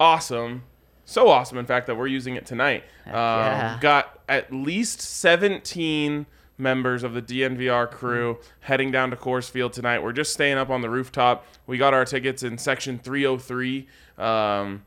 [0.00, 0.62] awesome.
[1.04, 2.84] So awesome, in fact, that we're using it tonight.
[3.06, 3.78] Um, yeah.
[3.80, 10.02] Got at least 17 members of the DNVR crew heading down to Coors Field tonight.
[10.02, 11.44] We're just staying up on the rooftop.
[11.66, 13.86] We got our tickets in section 303.
[14.16, 14.84] Um,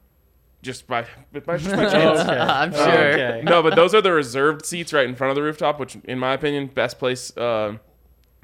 [0.64, 1.06] just by,
[1.46, 2.20] by, just by chance.
[2.20, 3.14] I'm sure.
[3.14, 3.42] Okay.
[3.44, 6.18] no, but those are the reserved seats right in front of the rooftop, which, in
[6.18, 7.78] my opinion, best place uh,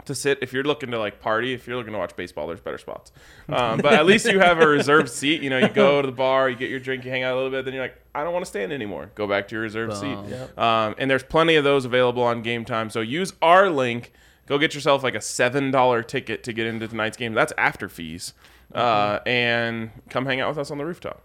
[0.05, 1.53] to sit if you're looking to like party.
[1.53, 3.11] If you're looking to watch baseball, there's better spots.
[3.49, 5.41] Um, but at least you have a reserved seat.
[5.41, 7.35] You know, you go to the bar, you get your drink, you hang out a
[7.35, 9.11] little bit, then you're like, I don't want to stand anymore.
[9.15, 10.17] Go back to your reserved seat.
[10.57, 12.89] Um, and there's plenty of those available on Game Time.
[12.89, 14.11] So use our link.
[14.45, 17.33] Go get yourself like a seven dollar ticket to get into tonight's game.
[17.33, 18.33] That's after fees.
[18.73, 21.21] Uh, and come hang out with us on the rooftop.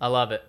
[0.00, 0.42] I love it.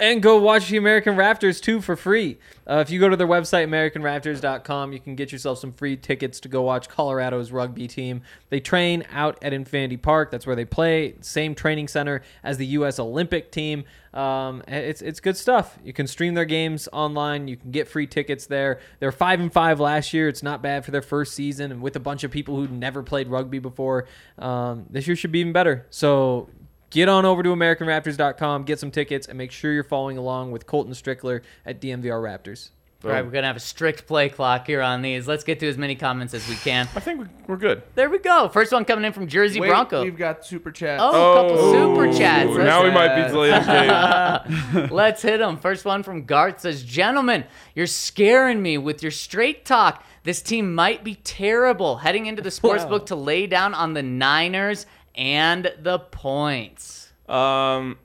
[0.00, 2.38] And go watch the American Raptors too for free.
[2.66, 6.40] Uh, if you go to their website, AmericanRaptors.com, you can get yourself some free tickets
[6.40, 8.22] to go watch Colorado's rugby team.
[8.48, 10.30] They train out at Infinity Park.
[10.30, 11.16] That's where they play.
[11.20, 12.98] Same training center as the U.S.
[12.98, 13.84] Olympic team.
[14.14, 15.78] Um, it's it's good stuff.
[15.84, 17.46] You can stream their games online.
[17.46, 18.80] You can get free tickets there.
[19.00, 20.28] They're five and five last year.
[20.28, 23.02] It's not bad for their first season, and with a bunch of people who never
[23.02, 24.06] played rugby before,
[24.38, 25.86] um, this year should be even better.
[25.90, 26.48] So
[26.90, 30.66] get on over to AmericanRaptors.com, get some tickets, and make sure you're following along with
[30.66, 32.70] Colton Strickler at DNVR Raptors.
[33.02, 35.26] All right, we're going to have a strict play clock here on these.
[35.26, 36.86] Let's get to as many comments as we can.
[36.94, 37.82] I think we're good.
[37.94, 38.50] There we go.
[38.50, 40.04] First one coming in from Jersey Wait, Bronco.
[40.04, 41.00] we've got super chat.
[41.00, 42.50] Oh, a couple oh, super chats.
[42.50, 44.88] Let's, Now we might be delaying the game.
[44.94, 45.56] let's hit them.
[45.56, 50.04] First one from Gart says, Gentlemen, you're scaring me with your straight talk.
[50.22, 51.96] This team might be terrible.
[51.96, 54.84] Heading into the sports book to lay down on the Niners
[55.14, 57.12] and the points.
[57.28, 57.98] Um,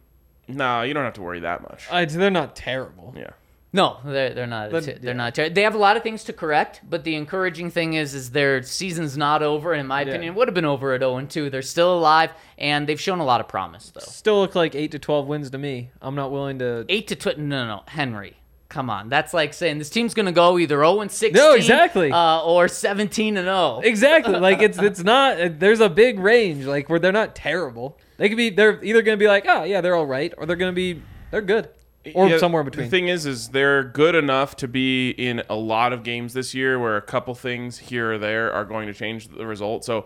[0.47, 1.85] no, you don't have to worry that much.
[1.89, 3.13] Uh, they're not terrible.
[3.17, 3.31] Yeah.
[3.73, 4.71] No, they're, they're not.
[4.71, 5.13] But- they're yeah.
[5.13, 5.35] not.
[5.35, 8.31] ter- They have a lot of things to correct, but the encouraging thing is, is
[8.31, 9.73] their season's not over.
[9.73, 11.49] And in my opinion, it would have been over at 0 2.
[11.49, 13.99] They're still alive, and they've shown a lot of promise, though.
[13.99, 15.89] Still look like 8 to 12 wins to me.
[16.01, 16.85] I'm not willing to.
[16.87, 18.37] Eight to tw- no, no, no, Henry.
[18.67, 22.11] Come on, that's like saying this team's gonna go either 0 and 16, No, exactly.
[22.11, 23.81] uh, or 17 and 0.
[23.83, 24.39] Exactly.
[24.39, 25.59] Like it's it's not.
[25.59, 26.65] There's a big range.
[26.65, 27.97] Like where they're not terrible.
[28.17, 28.49] They could be.
[28.49, 30.75] They're either going to be like, oh yeah, they're all right, or they're going to
[30.75, 31.01] be
[31.31, 31.69] they're good,
[32.13, 32.85] or Yeah, somewhere in between.
[32.87, 36.53] The thing is, is they're good enough to be in a lot of games this
[36.55, 39.83] year, where a couple things here or there are going to change the result.
[39.85, 40.05] So,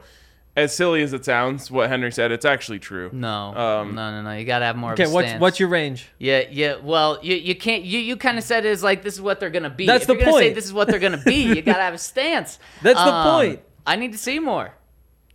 [0.59, 3.09] as silly as it sounds, what Henry said, it's actually true.
[3.11, 4.31] No, Um, no, no, no.
[4.37, 4.93] You gotta have more.
[4.93, 5.41] okay, of a what's stance.
[5.41, 6.07] what's your range?
[6.17, 6.75] Yeah, yeah.
[6.81, 7.83] Well, you you can't.
[7.83, 9.85] You, you kind of said it as like this is what they're gonna be.
[9.85, 10.55] That's if the you're gonna Say point.
[10.55, 11.43] this is what they're gonna be.
[11.55, 12.59] You gotta have a stance.
[12.81, 13.59] That's the Um, point.
[13.87, 14.73] I need to see more.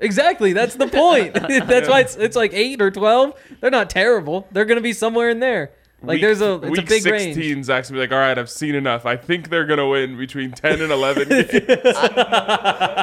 [0.00, 0.52] Exactly.
[0.52, 1.34] That's the point.
[1.68, 3.34] that's why it's it's like eight or twelve.
[3.60, 4.46] They're not terrible.
[4.52, 5.70] They're going to be somewhere in there.
[6.06, 7.64] Like Week- there's a it's week a big 16, range.
[7.66, 9.06] Zach's gonna be like, all right, I've seen enough.
[9.06, 11.48] I think they're gonna win between 10 and 11 games.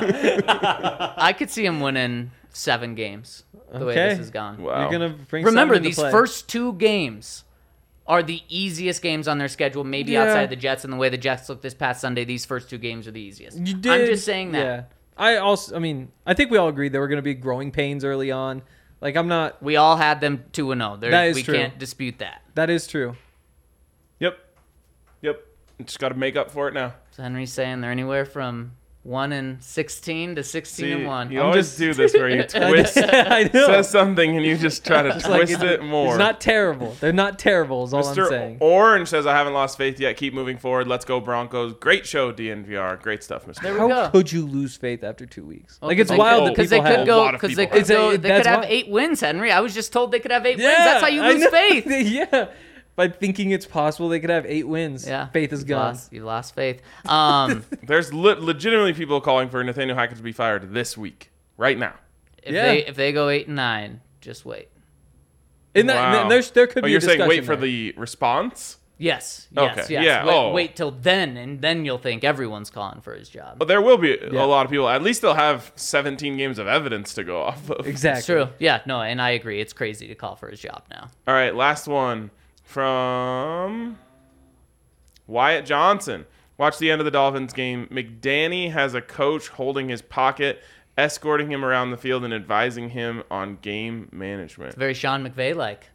[0.06, 4.62] I could see him winning seven games the way this has gone.
[4.62, 4.82] Wow.
[4.82, 5.46] You're gonna bring.
[5.46, 6.12] Remember, these play.
[6.12, 7.44] first two games
[8.08, 10.24] are the easiest games on their schedule, maybe Yeah.
[10.24, 10.84] outside the Jets.
[10.84, 13.22] And the way the Jets looked this past Sunday, these first two games are the
[13.22, 13.58] easiest.
[13.58, 14.60] You did, I'm just saying that.
[14.66, 14.84] Yeah.
[15.18, 15.76] I also.
[15.76, 18.32] I mean, I think we all agreed there were going to be growing pains early
[18.32, 18.62] on.
[19.02, 19.62] Like I'm not.
[19.64, 20.96] We all had them two and zero.
[20.98, 21.56] There- That is We true.
[21.56, 22.42] can't dispute that.
[22.56, 23.16] That is true.
[24.20, 24.38] yep.
[25.22, 25.44] Yep.
[25.86, 26.94] Just got to make up for it now.
[27.12, 28.74] So Henry's saying they're anywhere from
[29.04, 31.32] one and sixteen to sixteen See, and one.
[31.32, 33.66] you I'm always just- do this where you twist, I know.
[33.66, 36.10] says something, and you just try to It's like, twist it's- it more.
[36.10, 36.96] It's not terrible.
[37.00, 37.84] They're not terrible.
[37.84, 38.30] Is all I'm Mr.
[38.30, 38.58] saying.
[38.60, 40.18] Orange says, I haven't lost faith yet.
[40.18, 40.88] Keep moving forward.
[40.88, 41.74] Let's go, Broncos.
[41.74, 43.02] Great show, DNVR.
[43.02, 43.62] Great stuff, Mr.
[43.64, 44.10] There we How go.
[44.12, 45.80] could you lose faith after two weeks?
[45.82, 47.66] Well, like 'cause it's they wild because they could go A lot of because they
[47.66, 47.88] could have.
[47.88, 49.22] go they could have eight wins.
[49.22, 50.68] Henry, I was just told they could have eight wins.
[50.70, 51.86] That's how you lose faith.
[51.88, 52.50] yeah,
[53.02, 55.08] by thinking it's possible they could have eight wins.
[55.08, 55.94] Yeah, faith is you gone.
[55.94, 56.82] Lost, you lost faith.
[57.06, 61.78] Um, There's le- legitimately people calling for Nathaniel Hackett to be fired this week, right
[61.78, 61.96] now.
[62.44, 62.66] if Yeah.
[62.68, 64.68] they if they go eight and nine, just wait.
[65.74, 66.22] And that, Wow.
[66.22, 66.92] and there's, there could oh, be.
[66.92, 67.66] you're a saying wait discussion for there.
[67.68, 68.78] the response?
[68.98, 69.48] Yes.
[69.58, 69.90] Okay, Yes.
[69.90, 70.04] Yes.
[70.06, 70.52] yeah, Wait, oh.
[70.52, 73.58] wait till then, and then you'll think everyone's calling for his job.
[73.58, 74.44] But there will be Yeah.
[74.44, 74.88] a lot of people.
[74.90, 77.88] At least they'll have 17 games of evidence to go off of.
[77.88, 78.20] exactly.
[78.20, 78.50] It's true.
[78.60, 78.82] Yeah.
[78.86, 79.60] No, and I agree.
[79.60, 81.10] It's crazy to call for his job now.
[81.28, 82.30] All right, last one
[82.72, 83.98] from
[85.28, 86.26] Wyatt Johnson.
[86.58, 87.88] Watch the end of the Dolphins game.
[87.92, 90.62] McDanny has a coach holding his pocket,
[90.98, 94.76] escorting him around the field, and advising him on game management.
[94.76, 95.90] Very Sean McVay like.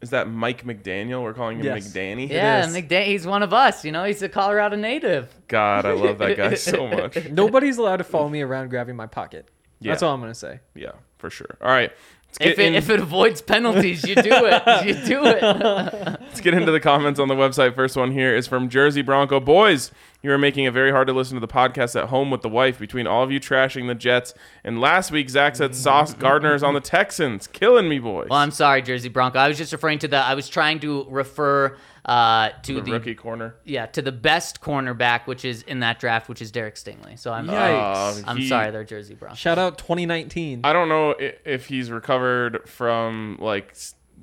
[0.00, 1.22] Is that Mike McDaniel?
[1.22, 1.88] We're calling him Yes.
[1.88, 2.28] McDanny?
[2.30, 2.74] Yeah, is.
[2.74, 3.06] McDay.
[3.06, 3.84] He's one of us.
[3.84, 5.34] You know, he's a Colorado native.
[5.48, 7.28] God, I love that guy so much.
[7.30, 9.48] Nobody's allowed to follow me around grabbing my pocket.
[9.80, 10.60] That's all I'm gonna say.
[10.74, 11.56] Yeah, for sure.
[11.60, 11.92] All right.
[12.40, 14.62] If it, in- if it avoids penalties, you do it.
[14.86, 15.42] You do it.
[15.42, 17.74] let's get into the comments on the website.
[17.74, 19.40] First one here is from Jersey Bronco.
[19.40, 19.90] Boys,
[20.22, 22.48] you are making it very hard to listen to the podcast at home with the
[22.48, 24.34] wife between all of you trashing the Jets.
[24.64, 27.46] And last week, Zach said Sauce Gardner is on the Texans.
[27.46, 28.28] Killing me, boys.
[28.28, 29.38] Well, I'm sorry, Jersey Bronco.
[29.38, 30.16] I was just referring to the.
[30.16, 33.54] I was trying to refer uh, to the the, rookie corner.
[33.64, 37.16] yeah to the best cornerback, which is in that draft, which is Derek Stingley.
[37.18, 38.24] So I'm Yikes.
[38.26, 39.36] I'm he- sorry, they're Jersey Bronco.
[39.36, 40.62] Shout out 2019.
[40.64, 43.76] I don't know if he's recovered from like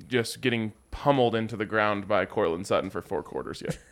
[0.08, 3.78] just getting pummeled into the ground by Courtland Sutton for four quarters yet.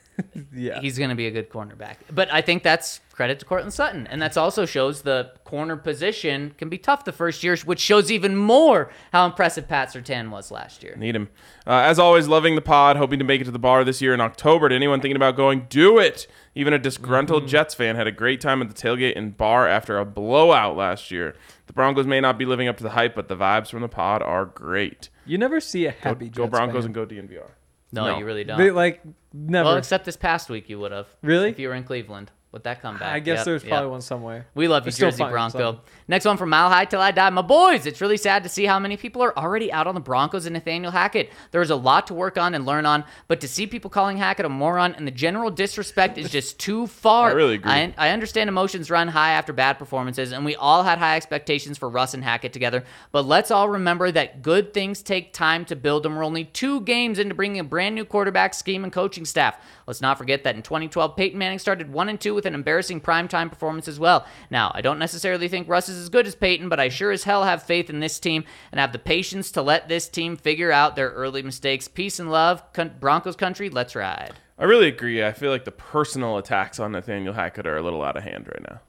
[0.54, 0.80] yeah.
[0.80, 4.06] He's going to be a good cornerback, but I think that's credit to Courtland Sutton,
[4.08, 8.10] and that's also shows the corner position can be tough the first year, which shows
[8.10, 10.96] even more how impressive Pat Surtain was last year.
[10.96, 11.28] Need him.
[11.66, 14.14] Uh, as always, loving the pod, hoping to make it to the bar this year
[14.14, 14.68] in October.
[14.68, 16.26] To anyone thinking about going, do it.
[16.56, 19.98] Even a disgruntled Jets fan had a great time at the tailgate and bar after
[19.98, 21.34] a blowout last year.
[21.66, 23.88] The Broncos may not be living up to the hype, but the vibes from the
[23.88, 25.08] pod are great.
[25.26, 26.86] You never see a happy go Jets Broncos fan.
[26.86, 27.50] and go DNVR.
[27.94, 28.18] No, No.
[28.18, 28.58] you really don't.
[28.58, 29.00] They like
[29.32, 29.68] never.
[29.68, 31.06] well, except this past week, you would have.
[31.22, 31.48] Really?
[31.50, 33.12] If you were in Cleveland with that comeback.
[33.14, 33.70] I guess Yep, there's yep.
[33.70, 34.46] probably one somewhere.
[34.54, 35.58] We love you, still Jersey fine, Bronco.
[35.58, 37.30] so- Next one from Mile High Till I Die.
[37.30, 40.02] My boys, it's really sad to see how many people are already out on the
[40.02, 41.30] Broncos and Nathaniel Hackett.
[41.50, 44.44] There's a lot to work on and learn on, but to see people calling Hackett
[44.44, 47.30] a moron and the general disrespect is just too far.
[47.30, 47.72] I really agree.
[47.72, 51.78] I, I understand emotions run high after bad performances, and we all had high expectations
[51.78, 55.76] for Russ and Hackett together, but let's all remember that good things take time to
[55.76, 59.24] build, and we're only two games into bringing a brand new quarterback scheme and coaching
[59.24, 59.56] staff.
[59.86, 63.00] Let's not forget that in 2012, Peyton Manning started 1 and 2 with an embarrassing
[63.00, 64.26] primetime performance as well.
[64.50, 67.24] Now, I don't necessarily think Russ is as good as Peyton, but I sure as
[67.24, 70.72] hell have faith in this team and have the patience to let this team figure
[70.72, 71.88] out their early mistakes.
[71.88, 74.34] Peace and love, Con- Broncos country, let's ride.
[74.58, 75.24] I really agree.
[75.24, 78.46] I feel like the personal attacks on Nathaniel Hackett are a little out of hand
[78.46, 78.80] right now.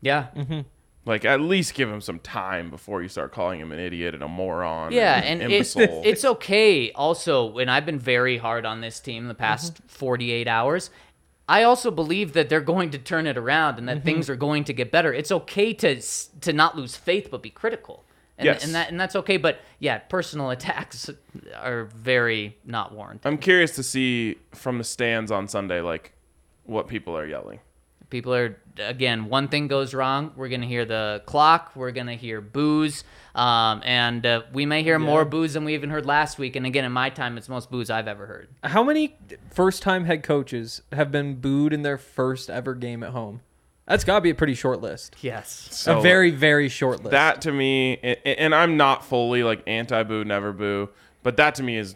[0.00, 0.26] Yeah.
[0.34, 0.60] Mm-hmm.
[1.06, 4.22] Like, at least give him some time before you start calling him an idiot and
[4.22, 4.90] a moron.
[4.90, 6.02] Yeah, and, and it, imbecile.
[6.04, 10.90] it's okay also, and I've been very hard on this team the past 48 hours.
[11.48, 14.04] I also believe that they're going to turn it around and that mm-hmm.
[14.04, 15.12] things are going to get better.
[15.12, 18.04] It's okay to to not lose faith but be critical.
[18.38, 18.64] And, Yes.
[18.64, 19.36] and that and that's okay.
[19.36, 21.10] But yeah, personal attacks
[21.56, 23.26] are very not warranted.
[23.26, 26.12] I'm curious to see from the stands on Sunday, like
[26.64, 27.60] what people are yelling.
[28.10, 29.28] People are again.
[29.28, 31.72] One thing goes wrong, we're gonna hear the clock.
[31.74, 33.04] We're gonna hear booze,
[33.34, 36.56] um, and uh, we may hear more booze than we even heard last week.
[36.56, 38.48] And again, in my time, it's most booze I've ever heard.
[38.62, 39.16] How many
[39.50, 43.40] first-time head coaches have been booed in their first ever game at home?
[43.86, 45.16] That's got to be a pretty short list.
[45.20, 45.68] Yes.
[45.70, 47.10] So a very, very short list.
[47.10, 50.88] that to me, and, and I'm not fully like anti-boo, never boo,
[51.22, 51.94] but that to me is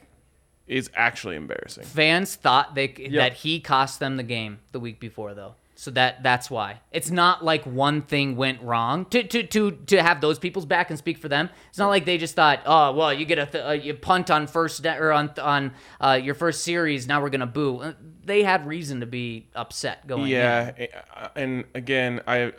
[0.67, 1.85] is actually embarrassing.
[1.85, 5.55] Fans thought they that he cost them the game the week before, though.
[5.81, 9.05] So that that's why it's not like one thing went wrong.
[9.11, 11.51] To to to to have those people's back and speak for them.
[11.69, 14.29] It's not like they just thought, oh well, you get a th- uh, you punt
[14.29, 17.07] on first da- or on on uh, your first series.
[17.07, 17.79] Now we're gonna boo.
[17.79, 17.93] Uh,
[18.25, 20.25] They had reason to be upset going.
[20.25, 20.29] in.
[20.31, 20.73] Yeah,
[21.15, 22.55] uh, and again, I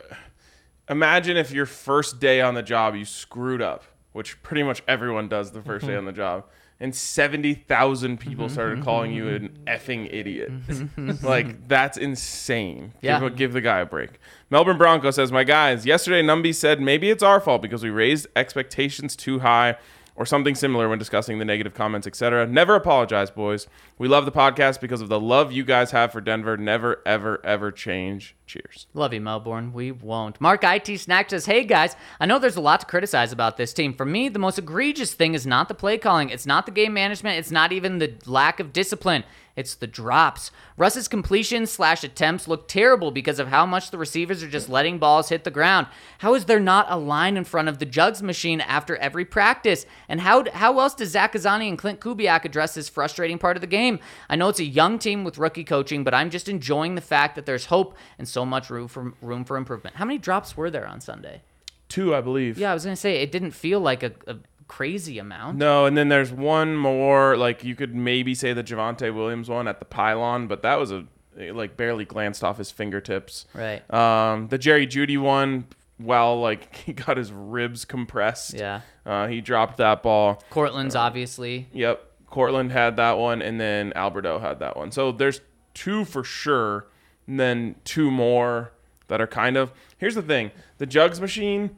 [0.88, 5.28] imagine if your first day on the job you screwed up, which pretty much everyone
[5.28, 6.44] does the 1st day on the job,
[6.80, 8.54] and seventy thousand people mm-hmm.
[8.54, 9.64] started calling you an mm-hmm.
[9.64, 10.50] effing idiot.
[10.66, 11.24] Mm-hmm.
[11.26, 12.94] like that's insane.
[13.02, 13.20] Yeah.
[13.20, 14.18] Give, give the guy a break.
[14.48, 18.26] Melbourne Bronco says, "My guys, yesterday Numby said maybe it's our fault because we raised
[18.34, 19.76] expectations too high."
[20.20, 22.46] Or something similar when discussing the negative comments, etc.
[22.46, 23.66] Never apologize, boys.
[23.96, 26.58] We love the podcast because of the love you guys have for Denver.
[26.58, 28.36] Never, ever, ever change.
[28.44, 28.86] Cheers.
[28.92, 29.72] Love you, Melbourne.
[29.72, 30.38] We won't.
[30.38, 33.72] Mark IT Snack says, Hey guys, I know there's a lot to criticize about this
[33.72, 33.94] team.
[33.94, 36.92] For me, the most egregious thing is not the play calling, it's not the game
[36.92, 39.24] management, it's not even the lack of discipline.
[39.60, 40.50] It's the drops.
[40.78, 44.98] Russ's completion slash attempts look terrible because of how much the receivers are just letting
[44.98, 45.86] balls hit the ground.
[46.18, 49.84] How is there not a line in front of the jugs machine after every practice?
[50.08, 53.60] And how how else does Zach Azzanni and Klint Kubiak address this frustrating part of
[53.60, 54.00] the game?
[54.30, 57.36] I know it's a young team with rookie coaching, but I'm just enjoying the fact
[57.36, 59.96] that there's hope and so much room for room for improvement.
[59.96, 61.42] How many drops were there on Sunday?
[61.90, 62.56] Two, I believe.
[62.56, 64.36] Yeah, I was gonna say it didn't feel like a, a
[64.70, 65.58] crazy amount.
[65.58, 67.36] No, and then there's one more.
[67.36, 70.92] Like you could maybe say the Javonte Williams one at the pylon, but that was
[70.92, 71.06] a
[71.36, 73.46] it, like barely glanced off his fingertips.
[73.52, 73.82] Right.
[73.92, 75.66] Um, the Jerry Jeudy one,
[75.98, 78.54] well, like he got his ribs compressed.
[78.54, 78.82] Yeah.
[79.04, 80.42] Uh, he dropped that ball.
[80.50, 81.68] Courtland's obviously.
[81.72, 82.06] Yep.
[82.26, 84.92] Courtland had that one, and then Alberto had that one.
[84.92, 85.40] So there's
[85.74, 86.86] two for sure,
[87.26, 88.72] and then two more
[89.08, 89.72] that are kind of.
[89.98, 91.76] Here's the thing: the jugs machine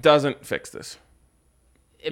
[0.00, 0.98] doesn't fix this.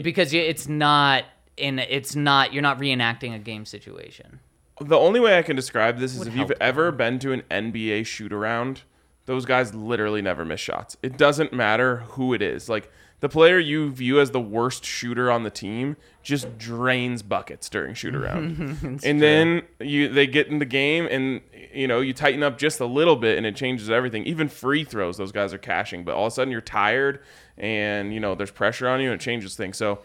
[0.02, 1.24] Because it's not
[1.56, 4.40] in it's not you're not reenacting a game situation.
[4.80, 6.62] The only way I can describe this is Would if you've help.
[6.62, 8.82] ever been to an NBA shoot around,
[9.26, 10.96] those guys literally never miss shots.
[11.02, 12.68] It doesn't matter who it is.
[12.68, 17.68] Like the player you view as the worst shooter on the team just drains buckets
[17.68, 19.00] during shoot around.
[19.04, 21.40] and then you they get in the game and
[21.72, 24.24] you know, you tighten up just a little bit and it changes everything.
[24.24, 27.20] Even free throws those guys are cashing, but all of a sudden you're tired
[27.58, 29.76] and you know, there's pressure on you and it changes things.
[29.76, 30.00] So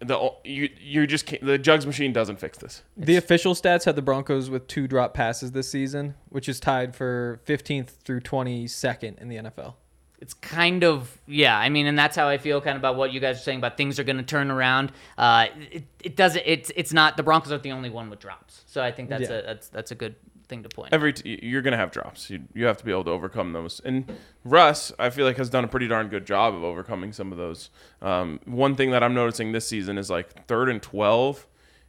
[0.00, 2.82] the you you just can't, the jugs machine doesn't fix this.
[2.96, 6.96] The official stats had the Broncos with two drop passes this season, which is tied
[6.96, 9.74] for 15th through 22nd in the NFL.
[10.20, 11.56] It's kind of yeah.
[11.58, 13.58] I mean, and that's how I feel kind of about what you guys are saying
[13.58, 14.92] about things are going to turn around.
[15.18, 16.42] Uh, it, it doesn't.
[16.46, 18.62] It's it's not the Broncos aren't the only one with drops.
[18.66, 19.38] So I think that's Yeah.
[19.38, 20.14] a that's that's a good
[20.46, 20.92] thing to point.
[20.92, 22.30] every t- you're gonna have drops.
[22.30, 23.80] You you have to be able to overcome those.
[23.84, 24.10] And
[24.44, 27.38] Russ, I feel like has done a pretty darn good job of overcoming some of
[27.38, 27.70] those.
[28.00, 31.46] Um, one thing that I'm noticing this season is like third and twelve.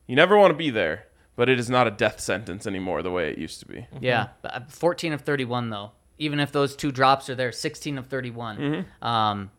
[0.08, 3.12] You never want to be there, but it is not a death sentence anymore the
[3.12, 3.88] way it used to be.
[4.02, 5.92] Yeah, but, uh, 14 of 31 though.
[6.18, 8.58] Even if those two drops are there, 16 of 31.
[8.58, 9.06] Mm-hmm.
[9.06, 9.52] Um,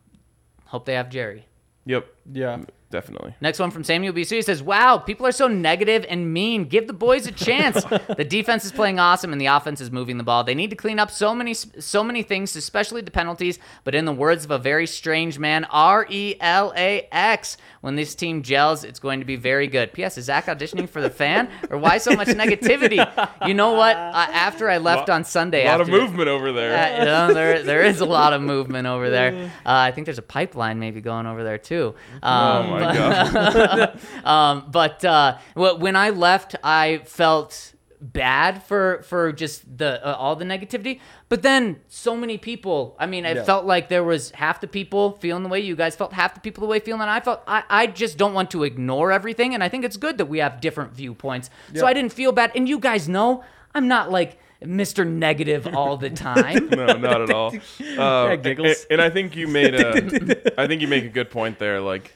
[0.65, 1.47] hope they have Jerry.
[1.85, 2.61] Yep, Yeah.
[2.91, 3.35] Definitely.
[3.41, 6.65] Next one from Samuel BC He says, "Wow, people are so negative and mean.
[6.65, 7.83] Give the boys a chance.
[8.17, 10.43] the defense is playing awesome and the offense is moving the ball.
[10.43, 13.59] They need to clean up so many so many things, especially the penalties.
[13.83, 17.95] But in the words of a very strange man, R E L A X, when
[17.95, 20.17] this team gels, it's going to be very good." P.S.
[20.17, 22.99] Is Zach auditioning for the fan, or why so much negativity?
[23.47, 23.95] You know what?
[23.95, 26.75] Uh, after I left on Sunday, A lot of movement over there.
[26.75, 29.51] uh, you know, there, there is a lot of movement over there.
[29.65, 31.95] Uh, I think there's a pipeline maybe going over there too.
[32.21, 33.91] oh My
[34.23, 40.35] um, but uh, when I left, I felt bad for for just the uh, all
[40.35, 40.99] the negativity.
[41.29, 42.95] But then so many people.
[42.99, 43.43] I mean, it Yeah.
[43.43, 46.39] felt like there was half the people feeling the way you guys felt, half the
[46.39, 47.41] people the way feeling I felt.
[47.47, 50.37] I, I just don't want to ignore everything, and I think it's good that we
[50.39, 51.49] have different viewpoints.
[51.73, 54.39] So I didn't feel bad, and you guys know I'm not like.
[54.63, 55.05] Mr.
[55.05, 56.69] Negative all the time.
[56.69, 57.53] no, not at all.
[57.99, 58.85] Uh, giggles.
[58.89, 61.81] And, and I think you made a, I think you make a good point there.
[61.81, 62.13] Like,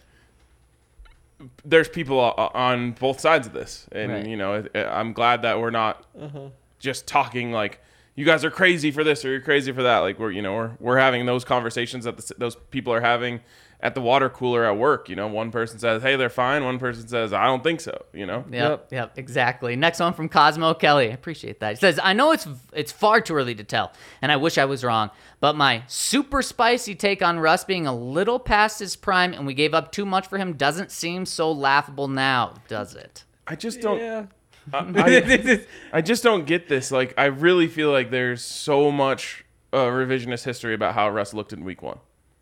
[1.63, 4.25] there's people on both sides of this, and Right.
[4.27, 6.49] you know, I- I'm glad that we're not Uh-huh.
[6.79, 7.79] just talking like,
[8.15, 9.99] you guys are crazy for this or you're crazy for that.
[9.99, 13.39] Like we're you know we're we're having those conversations that the, those people are having
[13.81, 15.07] at the water cooler at work.
[15.09, 18.05] You know, one person says, "Hey, they're fine." One person says, "I don't think so."
[18.13, 18.45] You know.
[18.51, 19.75] Yep, yep, exactly.
[19.75, 21.09] Next one from Cosmo Kelly.
[21.09, 21.71] I appreciate that.
[21.71, 24.65] He says, "I know it's it's far too early to tell, and I wish I
[24.65, 29.33] was wrong, but my super spicy take on Russ being a little past his prime
[29.33, 33.23] and we gave up too much for him doesn't seem so laughable now, does it?"
[33.47, 33.99] I just don't.
[33.99, 34.25] Yeah.
[34.71, 35.63] I,
[35.93, 36.91] I just don't get this.
[36.91, 41.53] Like, I really feel like there's so much uh, revisionist history about how Russ looked
[41.53, 41.97] in Week One.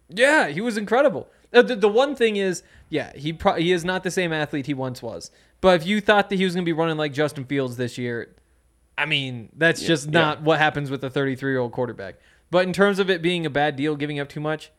[0.09, 1.27] Yeah, he was incredible.
[1.53, 4.65] Uh, the, the one thing is, yeah, he pro- he is not the same athlete
[4.65, 5.31] he once was.
[5.61, 7.97] But if you thought that he was going to be running like Justin Fields this
[7.97, 8.35] year,
[8.97, 12.15] I mean, that's just not what happens with a 33 year old quarterback.
[12.49, 14.71] But in terms of it being a bad deal, giving up too much,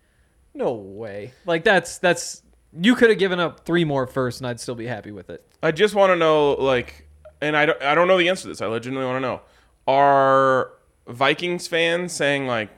[0.55, 1.33] no way.
[1.45, 2.43] Like that's that's
[2.79, 5.45] you could have given up three more first, and I'd still be happy with it.
[5.62, 7.07] I just want to know, like,
[7.41, 8.62] and I don't, I don't know the answer to this.
[8.62, 9.41] I legitimately want to know:
[9.87, 10.72] Are
[11.07, 12.70] Vikings fans saying like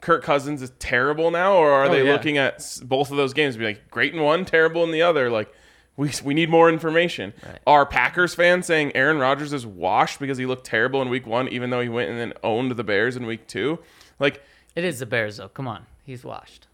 [0.00, 2.12] Kirk Cousins is terrible now, or are Oh, they yeah.
[2.12, 5.02] looking at both of those games and be like great in one, terrible in the
[5.02, 5.30] other?
[5.30, 5.52] Like,
[5.96, 7.32] we we need more information.
[7.66, 11.48] Are Packers fans saying Aaron Rodgers is washed because he looked terrible in Week One,
[11.48, 13.78] even though he went and then owned the Bears in Week Two?
[14.18, 14.42] Like,
[14.74, 15.48] It is the Bears, though.
[15.48, 16.66] Come on, he's washed.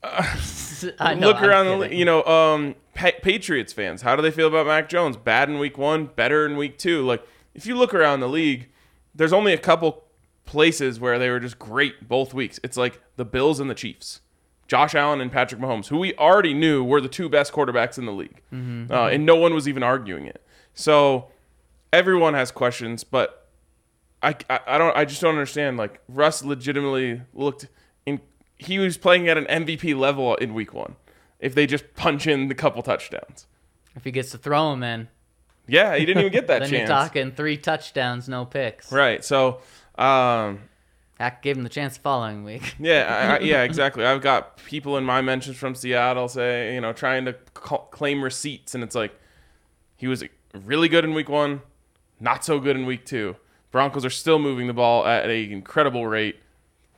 [1.00, 1.98] I know, look I'm around the kidding.
[1.98, 5.58] you know um pa- patriots fans how do they feel about mac jones bad in
[5.58, 8.68] week one better in week two like if you look around the league
[9.12, 10.04] there's only a couple
[10.48, 14.22] places where they were just great both weeks it's like the bills and the chiefs
[14.66, 18.06] josh allen and patrick mahomes who we already knew were the two best quarterbacks in
[18.06, 18.40] the league
[18.90, 20.42] uh, and no one was even arguing it
[20.72, 21.28] so
[21.92, 23.44] everyone has questions but
[24.22, 25.76] I, I, I don't I just don't understand.
[25.76, 27.68] Like Russ legitimately looked
[28.04, 28.20] in
[28.56, 30.96] he was playing at an MVP level in week one.
[31.38, 33.46] If they just punch in the couple touchdowns.
[33.94, 35.06] If he gets to throw him in,
[35.68, 36.88] Yeah, he didn't even get that then you're chance.
[36.90, 38.90] talking three touchdowns, no picks.
[38.90, 39.24] Right.
[39.24, 39.60] So
[39.98, 40.60] um
[41.18, 42.76] Hack gave him the chance the following week.
[42.78, 44.04] yeah, I, I, yeah, exactly.
[44.04, 48.22] I've got people in my mentions from Seattle say, you know, trying to ca- claim
[48.22, 49.18] receipts, and it's like
[49.96, 50.22] he was
[50.54, 51.62] really good in week one,
[52.20, 53.34] not so good in week two.
[53.72, 56.36] Broncos are still moving the ball at an incredible rate.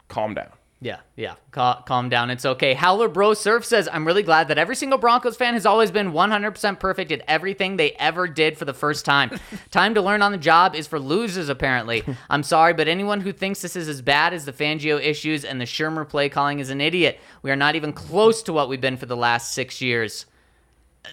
[0.08, 0.50] Calm down.
[0.82, 1.34] Yeah, yeah.
[1.52, 2.30] Cal- calm down.
[2.30, 2.72] It's okay.
[2.72, 6.12] Howler Bro Surf says, I'm really glad that every single Broncos fan has always been
[6.12, 9.38] 100% perfect at everything they ever did for the first time.
[9.70, 12.02] time to learn on the job is for losers, apparently.
[12.30, 15.60] I'm sorry, but anyone who thinks this is as bad as the Fangio issues and
[15.60, 17.20] the Shurmur play calling is an idiot.
[17.42, 20.24] We are not even close to what we've been for the last six years.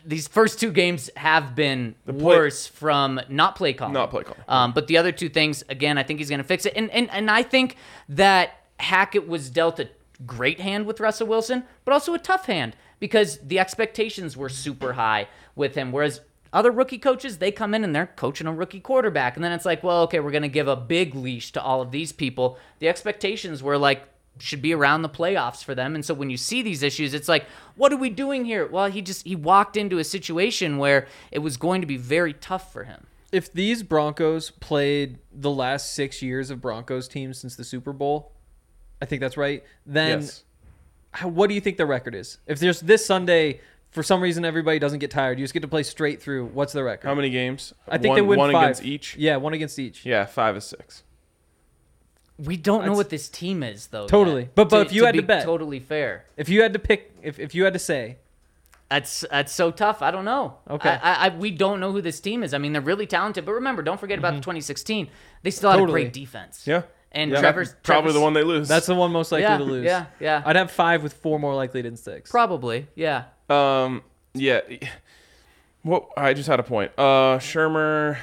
[0.06, 3.94] These first two games have been play- worse from not play calling.
[3.94, 4.42] Not play calling.
[4.48, 6.74] Um, but the other two things, again, I think he's going to fix it.
[6.76, 7.76] And, and and I think
[8.10, 9.90] that Hackett was dealt a
[10.26, 14.94] great hand with Russell Wilson, but also a tough hand because the expectations were super
[14.94, 15.92] high with him.
[15.92, 16.22] Whereas
[16.54, 19.36] other rookie coaches, they come in and they're coaching a rookie quarterback.
[19.36, 21.82] And then it's like, well, okay, we're going to give a big leash to all
[21.82, 22.58] of these people.
[22.80, 24.04] The expectations were like,
[24.40, 25.96] should be around the playoffs for them.
[25.96, 28.68] And so when you see these issues, it's like, what are we doing here?
[28.68, 32.34] Well, he just he walked into a situation where it was going to be very
[32.34, 33.08] tough for him.
[33.32, 38.32] If these Broncos played the last six years of Broncos teams since the Super Bowl,
[39.02, 39.64] I think that's right.
[39.86, 40.44] Then Yes.
[41.12, 42.38] how, what do you think the record is?
[42.48, 45.68] If there's this Sunday, for some reason everybody doesn't get tired, you just get to
[45.68, 46.48] play straight through.
[46.48, 47.08] What's the record?
[47.08, 47.74] How many games?
[47.88, 48.64] I think one, they win one five.
[48.64, 49.16] against each.
[49.18, 50.06] Yeah, one against each.
[50.06, 51.04] Yeah, five is six.
[52.38, 54.08] We don't know That's- what this team is, though.
[54.08, 54.42] Totally.
[54.44, 54.56] yet.
[54.56, 57.12] But- but if you had be to bet- totally fair, If you had to pick,
[57.24, 58.18] if, if you had to say,
[58.90, 60.02] that's that's so tough.
[60.02, 60.58] I don't know.
[60.70, 60.90] Okay.
[60.90, 62.54] I, I, I we don't know who this team is.
[62.54, 65.10] I mean, they're really talented, but remember, don't forget about the 2016.
[65.44, 65.82] They still had Mm-hmm.
[65.88, 66.02] Totally.
[66.02, 66.64] a great defense.
[66.66, 66.84] Yeah.
[67.12, 67.40] And Yeah.
[67.42, 68.68] Trevor's probably Trevor's- the one they lose.
[68.68, 69.86] that's the one most likely Yeah, to lose.
[69.86, 70.44] yeah, yeah.
[70.46, 72.30] I'd have five with four more likely than six.
[72.30, 73.24] Probably, yeah.
[73.50, 74.04] Um,
[74.34, 74.62] yeah.
[75.84, 76.92] What I just had a point.
[76.98, 78.18] Uh, Shurmur,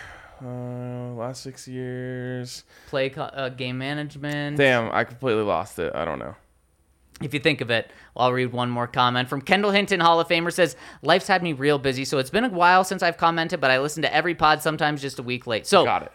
[0.44, 2.64] uh, last six years.
[2.88, 4.58] Play co- uh, game management.
[4.58, 5.94] Damn, I completely lost it.
[5.94, 6.34] I don't know.
[7.22, 10.28] If you think of it, I'll read one more comment from Kendall Hinton, Hall of
[10.28, 13.60] Famer says, "Life's had me real busy, so it's been a while since I've commented,
[13.60, 16.12] but I listen to every pod, sometimes just a week late." So Got it.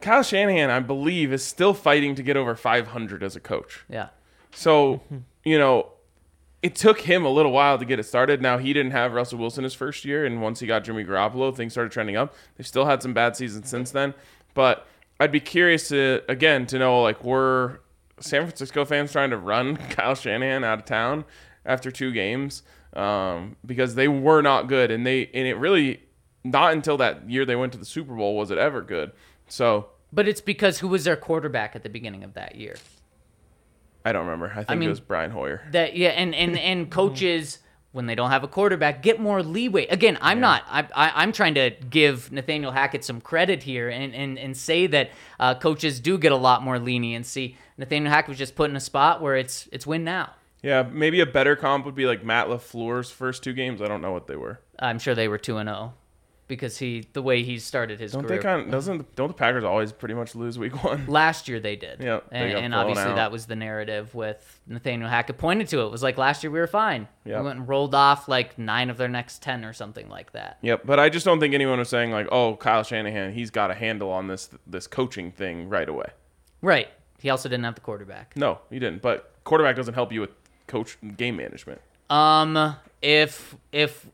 [0.00, 3.84] Kyle Shanahan, I believe, is still fighting to get over 500 as a coach.
[3.88, 4.08] yeah,
[4.52, 5.00] So,
[5.44, 5.92] you know,
[6.62, 8.42] it took him a little while to get it started.
[8.42, 11.54] Now he didn't have Russell Wilson his first year, and once he got Jimmy Garoppolo,
[11.54, 12.34] things started trending up.
[12.56, 14.14] They've still had some bad seasons since then,
[14.54, 14.86] but
[15.20, 17.80] I'd be curious to again to know like were
[18.20, 21.24] San Francisco fans trying to run Kyle Shanahan out of town
[21.64, 22.62] after two games
[22.94, 26.02] um, because they were not good, and they and it really
[26.44, 29.12] not until that year they went to the Super Bowl was it ever good.
[29.48, 32.76] So but it's because who was their quarterback at the beginning of that year?
[34.04, 34.52] I don't remember.
[34.54, 35.62] I think mean- it was Brian Hoyer.
[35.72, 37.58] That yeah, and and and coaches
[37.92, 39.86] when they don't have a quarterback, get more leeway.
[39.86, 40.62] Again, I'm not.
[40.68, 44.86] I, I, I'm trying to give Nathaniel Hackett some credit here and and, and say
[44.86, 47.56] that uh, coaches do get a lot more leniency.
[47.76, 50.32] Nathaniel Hackett was just put in a spot where it's it's win now.
[50.62, 53.80] Yeah, maybe a better comp would be like Matt LaFleur's first two games.
[53.80, 54.58] I don't know what they were.
[54.78, 55.94] I'm sure they were two and zero
[56.48, 58.38] because he the way he started his Don't career.
[58.38, 61.06] they kind of doesn't don't the Packers always pretty much lose week one?
[61.06, 62.02] Last year they did.
[62.02, 63.16] Yeah, and, and obviously out.
[63.16, 65.84] that was the narrative with Nathaniel Hackett pointed to it.
[65.86, 67.06] It was like last year we were fine.
[67.24, 67.38] Yeah.
[67.40, 70.58] We went and rolled off like nine of their next ten or something like that.
[70.62, 73.70] Yep, but I just don't think anyone was saying like, "Oh, Kyle Shanahan, he's got
[73.70, 76.06] a handle on this this coaching thing right away."
[76.62, 76.88] Right.
[77.20, 78.36] He also didn't have the quarterback.
[78.36, 79.02] No, he didn't.
[79.02, 80.30] But quarterback doesn't help you with
[80.66, 81.80] coach game management.
[82.10, 84.06] Um, if if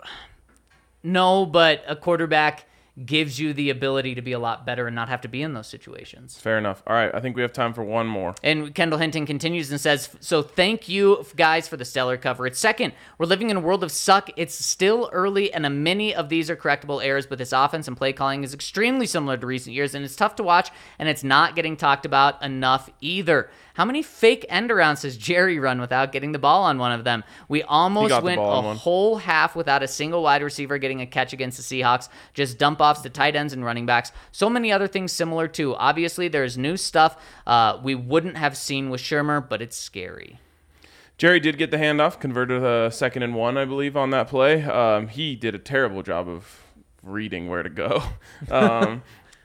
[1.04, 2.66] no, but a quarterback
[3.04, 5.52] gives you the ability to be a lot better and not have to be in
[5.52, 6.38] those situations.
[6.38, 6.82] Fair enough.
[6.86, 8.36] All right, I think we have time for one more.
[8.42, 12.54] And Kendall Hinton continues and says, So thank you guys for the stellar coverage.
[12.54, 14.30] Second, we're living in a world of suck.
[14.36, 17.96] It's still early, and a many of these are correctable errors, but this offense and
[17.96, 21.24] play calling is extremely similar to recent years, and it's tough to watch, and it's
[21.24, 23.50] not getting talked about enough either.
[23.74, 27.02] How many fake end arounds does Jerry run without getting the ball on one of
[27.02, 27.24] them?
[27.48, 31.06] We almost went ball on a whole half without a single wide receiver getting a
[31.06, 34.12] catch against the Seahawks, just dump offs to tight ends and running backs.
[34.30, 35.74] So many other things similar too.
[35.74, 40.38] Obviously, there's new stuff uh, we wouldn't have seen with Shurmur, but it's scary.
[41.18, 44.62] Jerry did get the handoff, converted a second and one, I believe, on that play.
[44.62, 46.62] Um, he did a terrible job of
[47.02, 48.02] reading where to go,
[48.52, 49.02] um,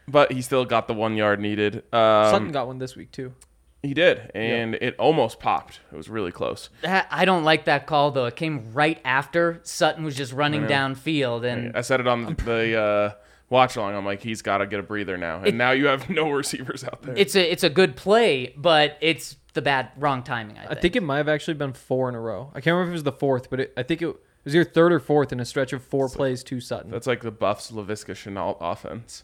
[0.08, 1.78] but he still got the one yard needed.
[1.92, 3.34] Um, Sutton got one this week too.
[3.82, 5.80] He did, and it almost popped.
[5.92, 6.70] It was really close.
[6.82, 8.26] That, I don't like that call though.
[8.26, 12.78] It came right after Sutton was just running downfield, and I said it on the
[12.78, 13.14] uh,
[13.50, 13.96] watch along.
[13.96, 16.84] I'm like, he's got to get a breather now, and now you have no receivers
[16.84, 17.16] out there.
[17.18, 20.58] it's a it's a good play, but it's the bad wrong timing.
[20.58, 20.82] I I think.
[20.82, 22.50] think it might have actually been four in a row.
[22.54, 24.14] I can't remember if it was the fourth, but it, I think it
[24.44, 26.92] was your third or fourth in a stretch of four plays to Sutton.
[26.92, 29.24] That's like the Buffs Laviska Shenault offense.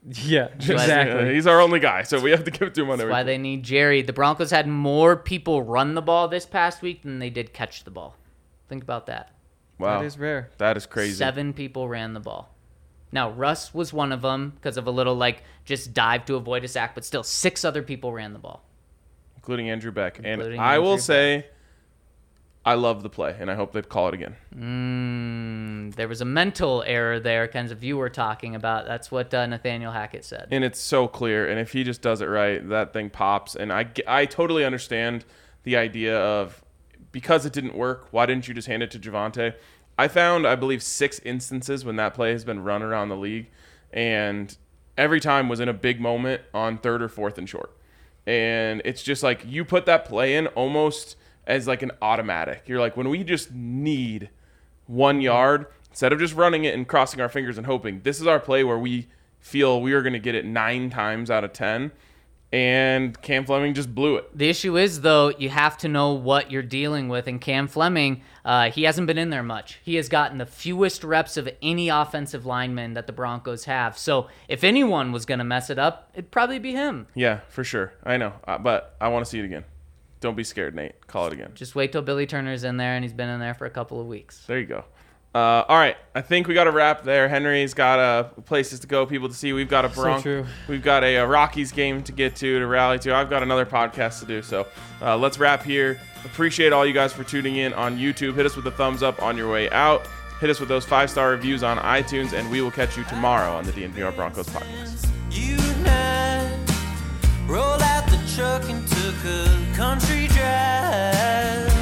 [0.06, 1.34] yeah, Yeah, exactly.
[1.34, 3.22] he's our only guy, so we have to give it to him on That's why
[3.22, 4.02] they need Jerry.
[4.02, 7.84] The Broncos had more people run the ball this past week than they did catch
[7.84, 8.16] the ball.
[8.68, 9.32] Think about that.
[9.78, 10.50] Wow, That is rare.
[10.58, 11.14] that is crazy.
[11.14, 12.54] Seven people ran the ball.
[13.12, 16.64] Now Russ was one of them because of a little like just dive to avoid
[16.64, 18.64] a sack, but still six other people ran the ball.
[19.36, 20.18] including Andrew Beck.
[20.18, 21.46] And Including I will Andrew say,
[22.68, 24.36] I love the play, and I hope they call it again.
[24.54, 28.84] Mm, there was a mental error there, kind of you were talking about.
[28.84, 30.48] That's what uh, Nathaniel Hackett said.
[30.50, 31.48] And it's so clear.
[31.48, 33.56] And if he just does it right, that thing pops.
[33.56, 35.24] And I, I totally understand
[35.62, 36.62] the idea of
[37.10, 39.54] because it didn't work, why didn't you just hand it to Javonte?
[39.96, 43.48] I found, I believe, six instances when that play has been run around the league,
[43.94, 44.54] and
[44.98, 47.74] every time was in a big moment on third or fourth and short.
[48.26, 51.16] And it's just like you put that play in almost
[51.48, 52.64] as like an automatic.
[52.66, 54.28] You're like, when we just need
[54.86, 58.26] one yard, instead of just running it and crossing our fingers and hoping, this is
[58.26, 59.08] our play where we
[59.40, 61.90] feel we are going to get it nine times out of 10.
[62.50, 64.36] And Cam Fleming just blew it.
[64.36, 67.26] The issue is, though, you have to know what you're dealing with.
[67.26, 69.80] And Cam Fleming, uh, he hasn't been in there much.
[69.82, 73.98] He has gotten the fewest reps of any offensive lineman that the Broncos have.
[73.98, 77.06] So if anyone was going to mess it up, it'd probably be him.
[77.14, 77.92] Yeah, for sure.
[78.02, 78.32] I know.
[78.46, 79.64] Uh, but I want to see it again.
[80.20, 81.06] Don't be scared, Nate.
[81.06, 81.52] Call it again.
[81.54, 84.00] Just wait till Billy Turner's in there, and he's been in there for a couple
[84.00, 84.44] of weeks.
[84.46, 84.84] There you go.
[85.34, 87.28] Uh, all right, I think we got a wrap there.
[87.28, 89.52] Henry's got uh, places to go, people to see.
[89.52, 90.46] We've got a Bronc- true.
[90.68, 93.14] We've got a, uh Rockies game to get to, to rally to.
[93.14, 94.42] I've got another podcast to do.
[94.42, 94.66] So
[95.02, 96.00] uh, let's wrap here.
[96.24, 98.34] Appreciate all you guys for tuning in on YouTube.
[98.34, 100.08] Hit us with a thumbs up on your way out.
[100.40, 103.52] Hit us with those five star reviews on iTunes, and we will catch you tomorrow
[103.52, 105.08] on the DNVR Broncos podcast.
[108.38, 111.74] Truck and took a country drive.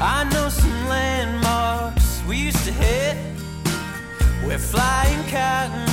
[0.00, 3.18] I know some landmarks we used to hit
[4.42, 5.91] where flying cotton